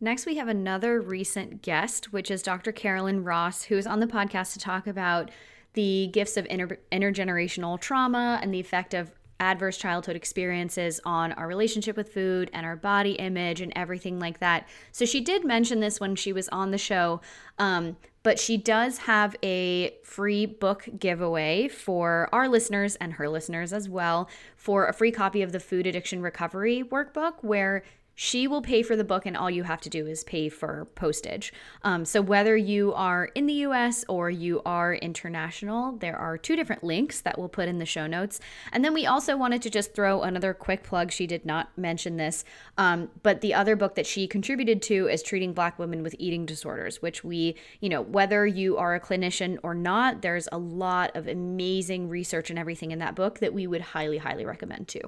Next, 0.00 0.26
we 0.26 0.36
have 0.36 0.48
another 0.48 1.00
recent 1.00 1.62
guest, 1.62 2.12
which 2.12 2.32
is 2.32 2.42
Dr. 2.42 2.72
Carolyn 2.72 3.22
Ross, 3.22 3.64
who 3.64 3.76
is 3.76 3.86
on 3.86 4.00
the 4.00 4.08
podcast 4.08 4.52
to 4.54 4.58
talk 4.58 4.88
about 4.88 5.30
the 5.74 6.08
gifts 6.12 6.36
of 6.36 6.46
inter- 6.50 6.78
intergenerational 6.90 7.80
trauma 7.80 8.40
and 8.42 8.52
the 8.52 8.60
effect 8.60 8.94
of 8.94 9.12
adverse 9.44 9.76
childhood 9.76 10.16
experiences 10.16 11.00
on 11.04 11.32
our 11.32 11.46
relationship 11.46 11.98
with 11.98 12.12
food 12.12 12.50
and 12.54 12.64
our 12.64 12.76
body 12.76 13.12
image 13.12 13.60
and 13.60 13.72
everything 13.76 14.18
like 14.18 14.40
that. 14.40 14.66
So 14.90 15.04
she 15.04 15.20
did 15.20 15.44
mention 15.44 15.80
this 15.80 16.00
when 16.00 16.16
she 16.16 16.32
was 16.32 16.48
on 16.48 16.70
the 16.70 16.78
show, 16.78 17.20
um, 17.58 17.98
but 18.22 18.38
she 18.38 18.56
does 18.56 18.98
have 18.98 19.36
a 19.42 19.94
free 20.02 20.46
book 20.46 20.88
giveaway 20.98 21.68
for 21.68 22.30
our 22.32 22.48
listeners 22.48 22.96
and 22.96 23.12
her 23.12 23.28
listeners 23.28 23.74
as 23.74 23.86
well 23.86 24.30
for 24.56 24.86
a 24.86 24.94
free 24.94 25.12
copy 25.12 25.42
of 25.42 25.52
the 25.52 25.60
Food 25.60 25.86
Addiction 25.86 26.22
Recovery 26.22 26.82
Workbook, 26.82 27.34
where 27.42 27.84
she 28.14 28.46
will 28.46 28.62
pay 28.62 28.82
for 28.82 28.96
the 28.96 29.04
book 29.04 29.26
and 29.26 29.36
all 29.36 29.50
you 29.50 29.62
have 29.64 29.80
to 29.82 29.90
do 29.90 30.06
is 30.06 30.24
pay 30.24 30.48
for 30.48 30.86
postage. 30.94 31.52
Um, 31.82 32.04
so 32.04 32.22
whether 32.22 32.56
you 32.56 32.92
are 32.94 33.26
in 33.34 33.46
the 33.46 33.54
us 33.54 34.04
or 34.08 34.30
you 34.30 34.62
are 34.64 34.94
international 34.94 35.92
there 35.92 36.16
are 36.16 36.38
two 36.38 36.56
different 36.56 36.84
links 36.84 37.20
that 37.20 37.38
we'll 37.38 37.48
put 37.48 37.68
in 37.68 37.78
the 37.78 37.86
show 37.86 38.06
notes. 38.06 38.40
And 38.72 38.84
then 38.84 38.94
we 38.94 39.06
also 39.06 39.36
wanted 39.36 39.62
to 39.62 39.70
just 39.70 39.94
throw 39.94 40.22
another 40.22 40.54
quick 40.54 40.82
plug. 40.82 41.10
She 41.10 41.26
did 41.26 41.44
not 41.44 41.76
mention 41.76 42.16
this 42.16 42.44
um, 42.78 43.10
but 43.22 43.40
the 43.40 43.54
other 43.54 43.76
book 43.76 43.94
that 43.94 44.06
she 44.06 44.26
contributed 44.26 44.82
to 44.82 45.08
is 45.08 45.22
treating 45.22 45.52
black 45.52 45.78
women 45.78 46.02
with 46.02 46.14
eating 46.18 46.46
disorders 46.46 47.00
which 47.02 47.24
we 47.24 47.56
you 47.80 47.88
know 47.88 48.02
whether 48.02 48.46
you 48.46 48.76
are 48.76 48.94
a 48.94 49.00
clinician 49.00 49.58
or 49.62 49.74
not 49.74 50.22
there's 50.22 50.48
a 50.52 50.58
lot 50.58 51.14
of 51.16 51.26
amazing 51.26 52.08
research 52.08 52.50
and 52.50 52.58
everything 52.58 52.90
in 52.90 52.98
that 52.98 53.14
book 53.14 53.38
that 53.38 53.52
we 53.52 53.66
would 53.66 53.80
highly 53.80 54.18
highly 54.18 54.44
recommend 54.44 54.88
too 54.88 55.00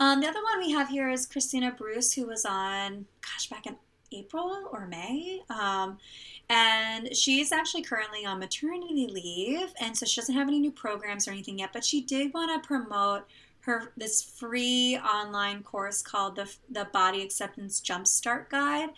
um, 0.00 0.20
the 0.20 0.26
other 0.26 0.42
one 0.42 0.58
we 0.58 0.72
have 0.72 0.88
here 0.88 1.08
is 1.10 1.26
Christina 1.26 1.70
Bruce, 1.70 2.12
who 2.12 2.26
was 2.26 2.44
on, 2.44 3.06
gosh, 3.22 3.48
back 3.48 3.66
in 3.66 3.76
April 4.12 4.68
or 4.72 4.86
May. 4.86 5.42
Um, 5.50 5.98
and 6.48 7.14
she's 7.14 7.52
actually 7.52 7.82
currently 7.82 8.26
on 8.26 8.38
maternity 8.38 9.06
leave. 9.06 9.72
And 9.80 9.96
so 9.96 10.06
she 10.06 10.20
doesn't 10.20 10.34
have 10.34 10.48
any 10.48 10.58
new 10.58 10.72
programs 10.72 11.28
or 11.28 11.30
anything 11.30 11.58
yet, 11.60 11.72
but 11.72 11.84
she 11.84 12.00
did 12.00 12.34
want 12.34 12.62
to 12.62 12.66
promote 12.66 13.26
her 13.62 13.92
this 13.96 14.22
free 14.22 14.98
online 14.98 15.62
course 15.62 16.02
called 16.02 16.36
the, 16.36 16.50
the 16.70 16.86
Body 16.92 17.22
Acceptance 17.22 17.80
Jumpstart 17.80 18.48
Guide. 18.48 18.90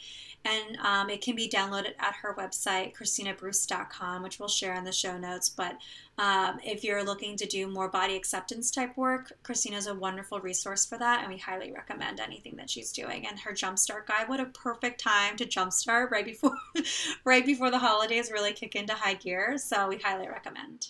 And 0.44 0.76
um, 0.78 1.10
it 1.10 1.20
can 1.20 1.36
be 1.36 1.48
downloaded 1.48 1.92
at 1.98 2.14
her 2.22 2.34
website 2.34 2.96
christinabruce.com 2.96 4.22
which 4.22 4.38
we'll 4.38 4.48
share 4.48 4.74
in 4.74 4.84
the 4.84 4.92
show 4.92 5.18
notes. 5.18 5.48
But 5.48 5.76
um, 6.18 6.58
if 6.64 6.84
you're 6.84 7.04
looking 7.04 7.36
to 7.36 7.46
do 7.46 7.68
more 7.68 7.88
body 7.88 8.16
acceptance 8.16 8.70
type 8.70 8.96
work 8.96 9.32
Christina's 9.42 9.86
a 9.86 9.94
wonderful 9.94 10.40
resource 10.40 10.84
for 10.84 10.98
that. 10.98 11.20
And 11.22 11.32
we 11.32 11.38
highly 11.38 11.72
recommend 11.72 12.20
anything 12.20 12.56
that 12.56 12.70
she's 12.70 12.92
doing. 12.92 13.26
And 13.26 13.38
her 13.40 13.52
jumpstart 13.52 14.06
guide 14.06 14.28
what 14.28 14.40
a 14.40 14.46
perfect 14.46 15.00
time 15.00 15.36
to 15.36 15.46
jumpstart 15.46 16.10
right 16.10 16.24
before 16.24 16.56
right 17.24 17.44
before 17.44 17.70
the 17.70 17.78
holidays 17.78 18.30
really 18.30 18.52
kick 18.52 18.74
into 18.74 18.94
high 18.94 19.14
gear. 19.14 19.58
So 19.58 19.88
we 19.88 19.98
highly 19.98 20.28
recommend 20.28 20.88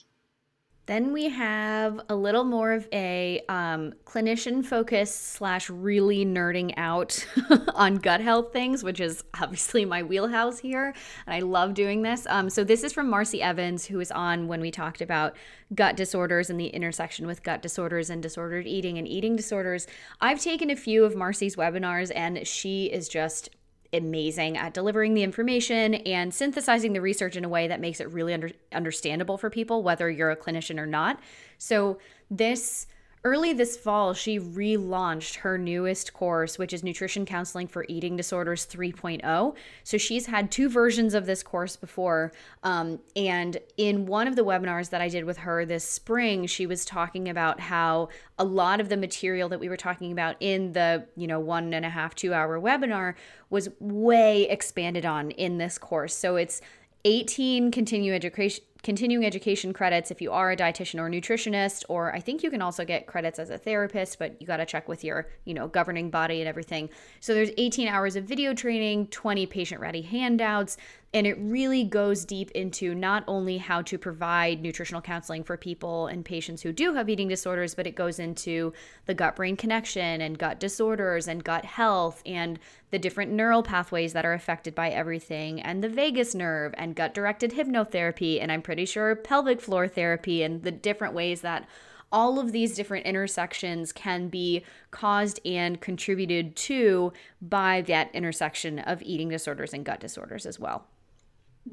then 0.86 1.12
we 1.12 1.28
have 1.28 2.00
a 2.08 2.14
little 2.14 2.42
more 2.42 2.72
of 2.72 2.88
a 2.92 3.40
um, 3.48 3.92
clinician 4.04 4.64
focus 4.64 5.14
slash 5.14 5.70
really 5.70 6.26
nerding 6.26 6.74
out 6.76 7.24
on 7.74 7.96
gut 7.96 8.20
health 8.20 8.52
things, 8.52 8.82
which 8.82 8.98
is 8.98 9.22
obviously 9.40 9.84
my 9.84 10.02
wheelhouse 10.02 10.58
here. 10.58 10.92
And 11.26 11.34
I 11.34 11.38
love 11.38 11.74
doing 11.74 12.02
this. 12.02 12.26
Um, 12.26 12.50
so 12.50 12.64
this 12.64 12.82
is 12.82 12.92
from 12.92 13.08
Marci 13.08 13.40
Evans, 13.40 13.86
who 13.86 13.98
was 13.98 14.10
on 14.10 14.48
when 14.48 14.60
we 14.60 14.72
talked 14.72 15.00
about 15.00 15.36
gut 15.72 15.96
disorders 15.96 16.50
and 16.50 16.58
the 16.58 16.66
intersection 16.66 17.28
with 17.28 17.44
gut 17.44 17.62
disorders 17.62 18.10
and 18.10 18.20
disordered 18.20 18.66
eating 18.66 18.98
and 18.98 19.06
eating 19.06 19.36
disorders. 19.36 19.86
I've 20.20 20.40
taken 20.40 20.68
a 20.68 20.76
few 20.76 21.04
of 21.04 21.14
Marci's 21.14 21.54
webinars, 21.54 22.10
and 22.14 22.44
she 22.44 22.86
is 22.86 23.08
just 23.08 23.50
amazing 23.92 24.56
at 24.56 24.74
delivering 24.74 25.14
the 25.14 25.22
information 25.22 25.94
and 25.94 26.32
synthesizing 26.32 26.92
the 26.92 27.00
research 27.00 27.36
in 27.36 27.44
a 27.44 27.48
way 27.48 27.68
that 27.68 27.80
makes 27.80 28.00
it 28.00 28.10
really 28.10 28.32
under, 28.32 28.50
understandable 28.72 29.36
for 29.36 29.50
people, 29.50 29.82
whether 29.82 30.10
you're 30.10 30.30
a 30.30 30.36
clinician 30.36 30.78
or 30.78 30.86
not. 30.86 31.20
So, 31.58 31.98
this 32.30 32.86
early 33.24 33.52
this 33.52 33.76
fall, 33.76 34.14
she 34.14 34.40
relaunched 34.40 35.36
her 35.36 35.56
newest 35.56 36.12
course, 36.12 36.58
which 36.58 36.72
is 36.72 36.82
Nutrition 36.82 37.24
Counseling 37.24 37.68
for 37.68 37.86
Eating 37.88 38.16
Disorders 38.16 38.66
3.0. 38.66 39.54
So 39.84 39.98
she's 39.98 40.26
had 40.26 40.50
two 40.50 40.68
versions 40.68 41.14
of 41.14 41.26
this 41.26 41.42
course 41.42 41.76
before. 41.76 42.32
Um, 42.64 42.98
and 43.14 43.58
in 43.76 44.06
one 44.06 44.26
of 44.26 44.34
the 44.34 44.44
webinars 44.44 44.90
that 44.90 45.00
I 45.00 45.08
did 45.08 45.24
with 45.24 45.38
her 45.38 45.64
this 45.64 45.84
spring, 45.84 46.46
she 46.46 46.66
was 46.66 46.84
talking 46.84 47.28
about 47.28 47.60
how 47.60 48.08
a 48.38 48.44
lot 48.44 48.80
of 48.80 48.88
the 48.88 48.96
material 48.96 49.48
that 49.50 49.60
we 49.60 49.68
were 49.68 49.76
talking 49.76 50.10
about 50.10 50.34
in 50.40 50.72
the, 50.72 51.06
you 51.16 51.28
know, 51.28 51.38
one 51.38 51.72
and 51.74 51.86
a 51.86 51.90
half, 51.90 52.16
two 52.16 52.34
hour 52.34 52.60
webinar 52.60 53.14
was 53.50 53.68
way 53.78 54.48
expanded 54.48 55.06
on 55.06 55.30
in 55.32 55.58
this 55.58 55.78
course. 55.78 56.16
So 56.16 56.34
it's 56.34 56.60
18 57.04 57.70
continuing 57.70 58.14
education 58.16 58.64
continuing 58.82 59.24
education 59.24 59.72
credits 59.72 60.10
if 60.10 60.20
you 60.20 60.32
are 60.32 60.50
a 60.50 60.56
dietitian 60.56 60.98
or 60.98 61.08
nutritionist 61.08 61.84
or 61.88 62.14
i 62.14 62.20
think 62.20 62.42
you 62.42 62.50
can 62.50 62.62
also 62.62 62.84
get 62.84 63.06
credits 63.06 63.38
as 63.38 63.50
a 63.50 63.58
therapist 63.58 64.18
but 64.18 64.40
you 64.40 64.46
got 64.46 64.56
to 64.56 64.66
check 64.66 64.88
with 64.88 65.04
your 65.04 65.28
you 65.44 65.54
know 65.54 65.68
governing 65.68 66.10
body 66.10 66.40
and 66.40 66.48
everything 66.48 66.88
so 67.20 67.34
there's 67.34 67.50
18 67.58 67.88
hours 67.88 68.16
of 68.16 68.24
video 68.24 68.54
training 68.54 69.06
20 69.08 69.46
patient 69.46 69.80
ready 69.80 70.02
handouts 70.02 70.76
and 71.14 71.26
it 71.26 71.36
really 71.38 71.84
goes 71.84 72.24
deep 72.24 72.50
into 72.52 72.94
not 72.94 73.22
only 73.26 73.58
how 73.58 73.82
to 73.82 73.98
provide 73.98 74.62
nutritional 74.62 75.02
counseling 75.02 75.44
for 75.44 75.58
people 75.58 76.06
and 76.06 76.24
patients 76.24 76.62
who 76.62 76.72
do 76.72 76.94
have 76.94 77.10
eating 77.10 77.28
disorders, 77.28 77.74
but 77.74 77.86
it 77.86 77.94
goes 77.94 78.18
into 78.18 78.72
the 79.04 79.12
gut 79.12 79.36
brain 79.36 79.56
connection 79.56 80.22
and 80.22 80.38
gut 80.38 80.58
disorders 80.58 81.28
and 81.28 81.44
gut 81.44 81.66
health 81.66 82.22
and 82.24 82.58
the 82.90 82.98
different 82.98 83.30
neural 83.30 83.62
pathways 83.62 84.14
that 84.14 84.24
are 84.24 84.32
affected 84.32 84.74
by 84.74 84.88
everything 84.88 85.60
and 85.60 85.84
the 85.84 85.88
vagus 85.88 86.34
nerve 86.34 86.74
and 86.78 86.96
gut 86.96 87.12
directed 87.12 87.52
hypnotherapy. 87.52 88.40
And 88.40 88.50
I'm 88.50 88.62
pretty 88.72 88.86
sure 88.86 89.14
pelvic 89.14 89.60
floor 89.60 89.86
therapy 89.86 90.42
and 90.42 90.62
the 90.62 90.70
different 90.70 91.12
ways 91.12 91.42
that 91.42 91.68
all 92.10 92.38
of 92.38 92.52
these 92.52 92.74
different 92.74 93.04
intersections 93.04 93.92
can 93.92 94.28
be 94.28 94.64
caused 94.90 95.38
and 95.44 95.82
contributed 95.82 96.56
to 96.56 97.12
by 97.42 97.82
that 97.82 98.08
intersection 98.14 98.78
of 98.78 99.02
eating 99.02 99.28
disorders 99.28 99.74
and 99.74 99.84
gut 99.84 100.00
disorders 100.00 100.46
as 100.46 100.58
well 100.58 100.86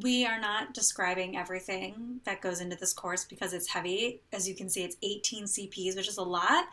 we 0.04 0.26
are 0.26 0.42
not 0.42 0.74
describing 0.74 1.38
everything 1.38 2.20
that 2.26 2.42
goes 2.42 2.60
into 2.60 2.76
this 2.76 2.94
course 2.94 3.26
because 3.26 3.54
it's 3.54 3.68
heavy. 3.68 4.22
As 4.32 4.48
you 4.48 4.54
can 4.54 4.70
see, 4.70 4.84
it's 4.84 4.98
18 5.02 5.46
CPs, 5.46 5.96
which 5.96 6.08
is 6.08 6.18
a 6.18 6.22
lot. 6.22 6.66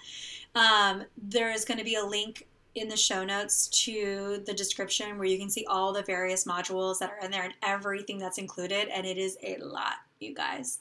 Um, 0.54 1.04
there 1.16 1.50
is 1.50 1.64
going 1.64 1.78
to 1.78 1.84
be 1.84 1.94
a 1.94 2.04
link 2.04 2.46
in 2.76 2.88
the 2.88 2.96
show 2.96 3.24
notes 3.24 3.68
to 3.68 4.42
the 4.46 4.52
description 4.52 5.16
where 5.16 5.26
you 5.26 5.38
can 5.38 5.48
see 5.48 5.64
all 5.66 5.92
the 5.92 6.02
various 6.02 6.44
modules 6.44 6.98
that 6.98 7.10
are 7.10 7.24
in 7.24 7.30
there 7.30 7.42
and 7.42 7.54
everything 7.62 8.18
that's 8.18 8.38
included. 8.38 8.88
And 8.88 9.06
it 9.06 9.16
is 9.16 9.38
a 9.42 9.56
lot, 9.56 9.94
you 10.20 10.34
guys. 10.34 10.78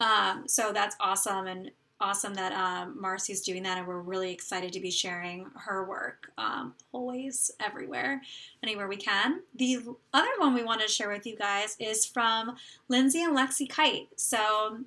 Um, 0.00 0.44
so 0.46 0.72
that's 0.72 0.96
awesome. 1.00 1.46
And 1.46 1.70
awesome 2.00 2.34
that 2.34 2.52
um, 2.52 2.98
Marci's 3.00 3.40
doing 3.40 3.62
that, 3.62 3.78
and 3.78 3.86
we're 3.86 4.00
really 4.00 4.32
excited 4.32 4.72
to 4.72 4.80
be 4.80 4.90
sharing 4.90 5.46
her 5.54 5.84
work 5.84 6.30
um, 6.36 6.74
always, 6.92 7.50
everywhere, 7.60 8.20
anywhere 8.62 8.88
we 8.88 8.96
can. 8.96 9.40
The 9.54 9.78
other 10.12 10.28
one 10.38 10.54
we 10.54 10.64
want 10.64 10.80
to 10.82 10.88
share 10.88 11.08
with 11.08 11.26
you 11.26 11.36
guys 11.36 11.76
is 11.78 12.04
from 12.04 12.56
Lindsay 12.88 13.22
and 13.22 13.36
Lexi 13.36 13.68
Kite. 13.68 14.08
So 14.16 14.80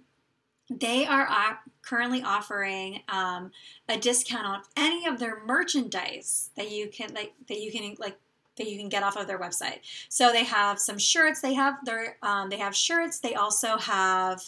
they 0.70 1.06
are 1.06 1.28
uh, 1.30 1.56
currently 1.82 2.22
offering 2.22 3.02
um, 3.08 3.52
a 3.88 3.98
discount 3.98 4.46
on 4.46 4.62
any 4.76 5.08
of 5.08 5.18
their 5.18 5.44
merchandise 5.46 6.50
that 6.56 6.72
you 6.72 6.88
can 6.90 7.14
like 7.14 7.34
that 7.48 7.62
you 7.62 7.72
can 7.72 7.96
like 8.00 8.18
that 8.58 8.70
you 8.70 8.78
can 8.78 8.90
get 8.90 9.04
off 9.04 9.16
of 9.16 9.28
their 9.28 9.40
website. 9.40 9.80
So 10.10 10.32
they 10.32 10.44
have 10.44 10.80
some 10.80 10.98
shirts. 10.98 11.42
They 11.42 11.54
have 11.54 11.76
their 11.86 12.18
um, 12.22 12.50
they 12.50 12.58
have 12.58 12.76
shirts. 12.76 13.20
They 13.20 13.36
also 13.36 13.78
have 13.78 14.42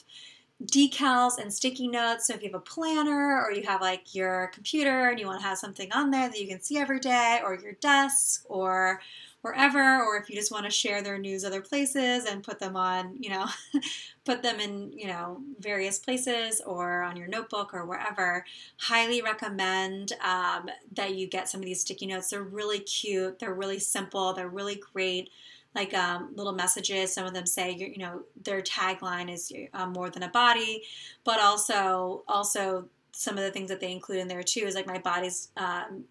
decals 0.66 1.38
and 1.38 1.54
sticky 1.54 1.88
notes. 1.88 2.28
So 2.28 2.34
if 2.34 2.44
you 2.44 2.50
have 2.50 2.60
a 2.60 2.64
planner 2.64 3.42
or 3.42 3.52
you 3.52 3.64
have 3.64 3.82
like 3.82 4.14
your 4.14 4.52
computer 4.54 5.10
and 5.10 5.20
you 5.20 5.26
want 5.26 5.40
to 5.40 5.48
have 5.48 5.58
something 5.58 5.90
on 5.94 6.12
there 6.12 6.28
that 6.28 6.40
you 6.40 6.48
can 6.48 6.62
see 6.62 6.78
every 6.78 7.00
day, 7.00 7.40
or 7.44 7.56
your 7.56 7.74
desk, 7.74 8.44
or 8.50 9.00
wherever, 9.42 10.04
or 10.04 10.18
if 10.18 10.30
you 10.30 10.36
just 10.36 10.52
want 10.52 10.66
to 10.66 10.72
share 10.72 11.02
their 11.02 11.18
news 11.18 11.46
other 11.46 11.62
places 11.62 12.26
and 12.26 12.44
put 12.44 12.60
them 12.60 12.76
on, 12.76 13.16
you 13.20 13.30
know, 13.30 13.48
put 14.26 14.44
them 14.44 14.60
in, 14.60 14.92
you 14.94 15.08
know, 15.08 15.42
various 15.60 15.98
places 15.98 16.62
or 16.66 17.02
on 17.02 17.16
your 17.16 17.28
notebook 17.28 17.74
or 17.74 17.86
wherever, 17.86 18.46
highly 18.78 19.22
recommend 19.22 20.14
um, 20.24 20.70
that 20.94 21.16
you 21.16 21.28
get 21.28 21.48
some 21.48 21.62
of 21.62 21.66
these 21.66 21.82
sticky 21.82 22.08
notes. 22.08 22.30
They're 22.30 22.44
really 22.44 22.80
cute, 22.80 23.40
they're 23.40 23.54
really 23.54 23.80
simple, 23.80 24.34
they're 24.34 24.50
really 24.50 24.82
great 24.94 25.30
like 25.76 25.94
um, 25.94 26.32
little 26.36 26.54
messages. 26.54 27.14
Some 27.14 27.26
of 27.26 27.34
them 27.34 27.46
say, 27.46 27.72
you 27.72 28.00
know, 28.00 28.24
their 28.44 28.62
tagline 28.62 29.32
is 29.32 29.54
um, 29.74 29.94
more 29.94 30.10
than 30.10 30.24
a 30.24 30.30
body, 30.30 30.84
but 31.24 31.40
also 31.40 32.24
also 32.28 32.86
some 33.12 33.38
of 33.38 33.44
the 33.44 33.52
things 33.52 33.70
that 33.70 33.80
they 33.80 33.92
include 33.92 34.20
in 34.20 34.28
there 34.28 34.44
too 34.44 34.62
is 34.62 34.76
like 34.76 34.88
my 34.88 34.98
body's 34.98 35.50
um, 35.58 36.06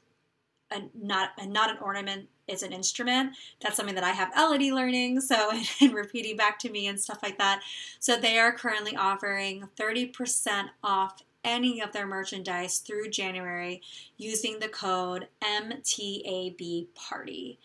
a, 0.70 0.83
not 0.94 1.31
not 1.46 1.70
an 1.70 1.78
ornament 1.81 2.28
it's 2.46 2.62
an 2.62 2.72
instrument. 2.72 3.37
That's 3.61 3.76
something 3.76 3.94
that 3.94 4.04
i 4.04 4.12
have 4.12 4.33
elodie 4.37 4.72
learning 4.72 5.20
so 5.20 5.52
and 5.81 5.92
repeating 5.92 6.37
back 6.37 6.59
to 6.61 6.70
me 6.70 6.87
and 6.87 6.98
stuff 6.98 7.20
like 7.22 7.38
that. 7.38 7.62
So 7.98 8.16
they 8.16 8.38
are 8.38 8.52
currently 8.52 8.96
offering 8.96 9.68
30% 9.78 10.68
off 10.83 11.22
any 11.44 11.81
of 11.81 11.92
their 11.92 12.07
merchandise 12.07 12.78
through 12.78 13.09
january 13.11 13.81
using 14.16 14.59
the 14.59 14.68
code 14.68 15.28
mtab 15.42 16.88
party. 16.94 17.59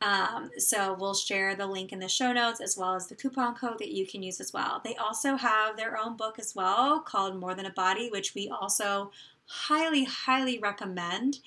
Um, 0.00 0.50
so 0.58 0.96
we'll 0.98 1.14
share 1.14 1.56
the 1.56 1.66
link 1.66 1.92
in 1.92 1.98
the 1.98 2.08
show 2.08 2.32
notes 2.32 2.60
as 2.60 2.76
well 2.76 2.94
as 2.94 3.08
the 3.08 3.16
coupon 3.16 3.54
code 3.54 3.78
that 3.80 3.92
you 3.92 4.06
can 4.06 4.22
use 4.22 4.40
as 4.40 4.52
well. 4.52 4.80
They 4.84 4.94
also 4.94 5.36
have 5.36 5.76
their 5.76 5.98
own 5.98 6.16
book 6.16 6.38
as 6.38 6.54
well 6.54 7.00
called 7.00 7.38
More 7.38 7.54
Than 7.54 7.66
a 7.66 7.72
Body, 7.72 8.08
which 8.08 8.34
we 8.34 8.48
also 8.48 9.10
highly, 9.46 10.04
highly 10.04 10.58
recommend 10.58 11.40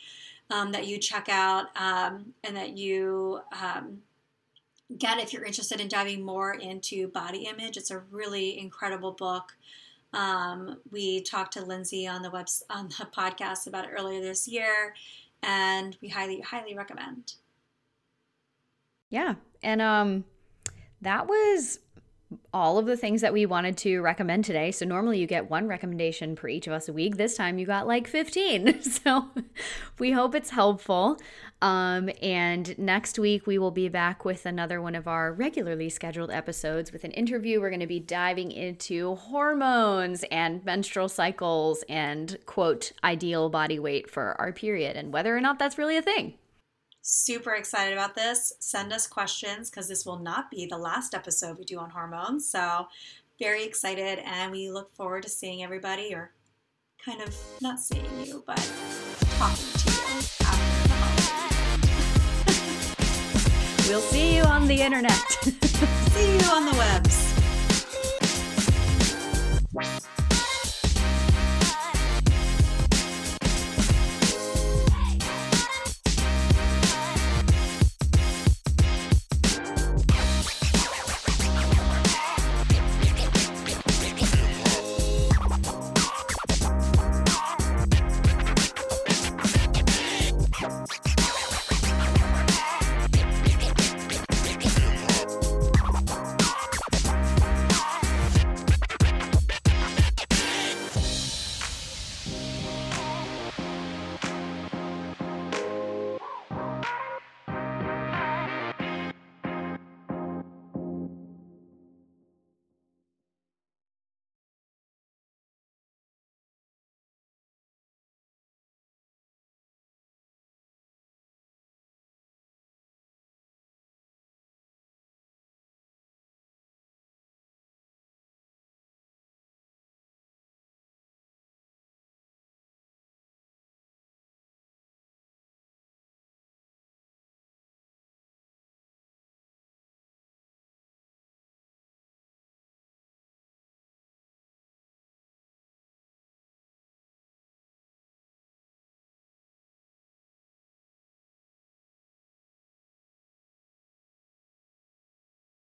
um, 0.51 0.71
that 0.73 0.85
you 0.85 0.97
check 0.97 1.29
out 1.29 1.65
um, 1.79 2.33
and 2.43 2.55
that 2.55 2.77
you 2.77 3.39
um, 3.59 3.99
get 4.97 5.19
if 5.19 5.33
you're 5.33 5.45
interested 5.45 5.79
in 5.79 5.87
diving 5.87 6.23
more 6.23 6.53
into 6.53 7.07
body 7.07 7.45
image. 7.45 7.77
It's 7.77 7.91
a 7.91 7.99
really 8.11 8.59
incredible 8.59 9.13
book. 9.13 9.53
Um, 10.13 10.79
we 10.91 11.21
talked 11.21 11.53
to 11.53 11.63
Lindsay 11.63 12.05
on 12.05 12.21
the 12.21 12.29
web 12.29 12.47
on 12.69 12.89
the 12.89 13.07
podcast 13.15 13.65
about 13.65 13.85
it 13.85 13.91
earlier 13.97 14.21
this 14.21 14.47
year, 14.47 14.93
and 15.41 15.97
we 16.01 16.09
highly, 16.09 16.41
highly 16.41 16.75
recommend. 16.75 17.33
Yeah. 19.09 19.35
And 19.63 19.81
um 19.81 20.25
that 21.01 21.27
was 21.27 21.79
all 22.53 22.77
of 22.77 22.85
the 22.85 22.97
things 22.97 23.21
that 23.21 23.31
we 23.31 23.45
wanted 23.45 23.77
to 23.77 24.01
recommend 24.01 24.43
today. 24.43 24.71
So 24.71 24.85
normally 24.85 25.19
you 25.19 25.27
get 25.27 25.49
one 25.49 25.67
recommendation 25.67 26.35
per 26.35 26.49
each 26.49 26.67
of 26.67 26.73
us 26.73 26.89
a 26.89 26.93
week. 26.93 27.17
This 27.17 27.35
time 27.35 27.57
you 27.57 27.65
got 27.65 27.87
like 27.87 28.07
15. 28.07 28.79
So 28.91 29.29
we 29.99 30.11
hope 30.11 30.35
it's 30.35 30.49
helpful. 30.49 31.17
Um, 31.61 32.09
and 32.21 32.77
next 32.77 33.17
week 33.17 33.47
we 33.47 33.57
will 33.57 33.71
be 33.71 33.87
back 33.87 34.25
with 34.25 34.45
another 34.45 34.81
one 34.81 34.95
of 34.95 35.07
our 35.07 35.31
regularly 35.31 35.89
scheduled 35.89 36.29
episodes 36.29 36.91
with 36.91 37.03
an 37.03 37.11
interview. 37.11 37.61
We're 37.61 37.69
going 37.69 37.79
to 37.79 37.87
be 37.87 37.99
diving 37.99 38.51
into 38.51 39.15
hormones 39.15 40.23
and 40.31 40.63
menstrual 40.65 41.09
cycles 41.09 41.83
and 41.87 42.37
quote 42.45 42.91
ideal 43.03 43.49
body 43.49 43.79
weight 43.79 44.09
for 44.09 44.39
our 44.39 44.51
period 44.51 44.97
and 44.97 45.13
whether 45.13 45.35
or 45.35 45.41
not 45.41 45.57
that's 45.57 45.77
really 45.77 45.97
a 45.97 46.01
thing. 46.01 46.35
Super 47.01 47.55
excited 47.55 47.93
about 47.93 48.15
this. 48.15 48.53
Send 48.59 48.93
us 48.93 49.07
questions 49.07 49.69
because 49.69 49.87
this 49.87 50.05
will 50.05 50.19
not 50.19 50.51
be 50.51 50.65
the 50.65 50.77
last 50.77 51.13
episode 51.13 51.57
we 51.57 51.65
do 51.65 51.79
on 51.79 51.89
hormones. 51.89 52.47
So, 52.47 52.87
very 53.39 53.63
excited, 53.63 54.19
and 54.19 54.51
we 54.51 54.69
look 54.69 54.93
forward 54.93 55.23
to 55.23 55.29
seeing 55.29 55.63
everybody 55.63 56.13
or 56.13 56.31
kind 57.03 57.21
of 57.21 57.35
not 57.59 57.79
seeing 57.79 58.05
you, 58.23 58.43
but 58.45 58.57
talking 59.37 59.65
to 59.79 59.91
you 59.91 59.91
we'll 63.91 63.99
see 63.99 64.37
you 64.37 64.43
on 64.43 64.67
the 64.67 64.81
internet. 64.81 65.11
see 65.11 66.37
you 66.37 66.45
on 66.51 66.65
the 66.65 66.73
webs. 66.77 67.27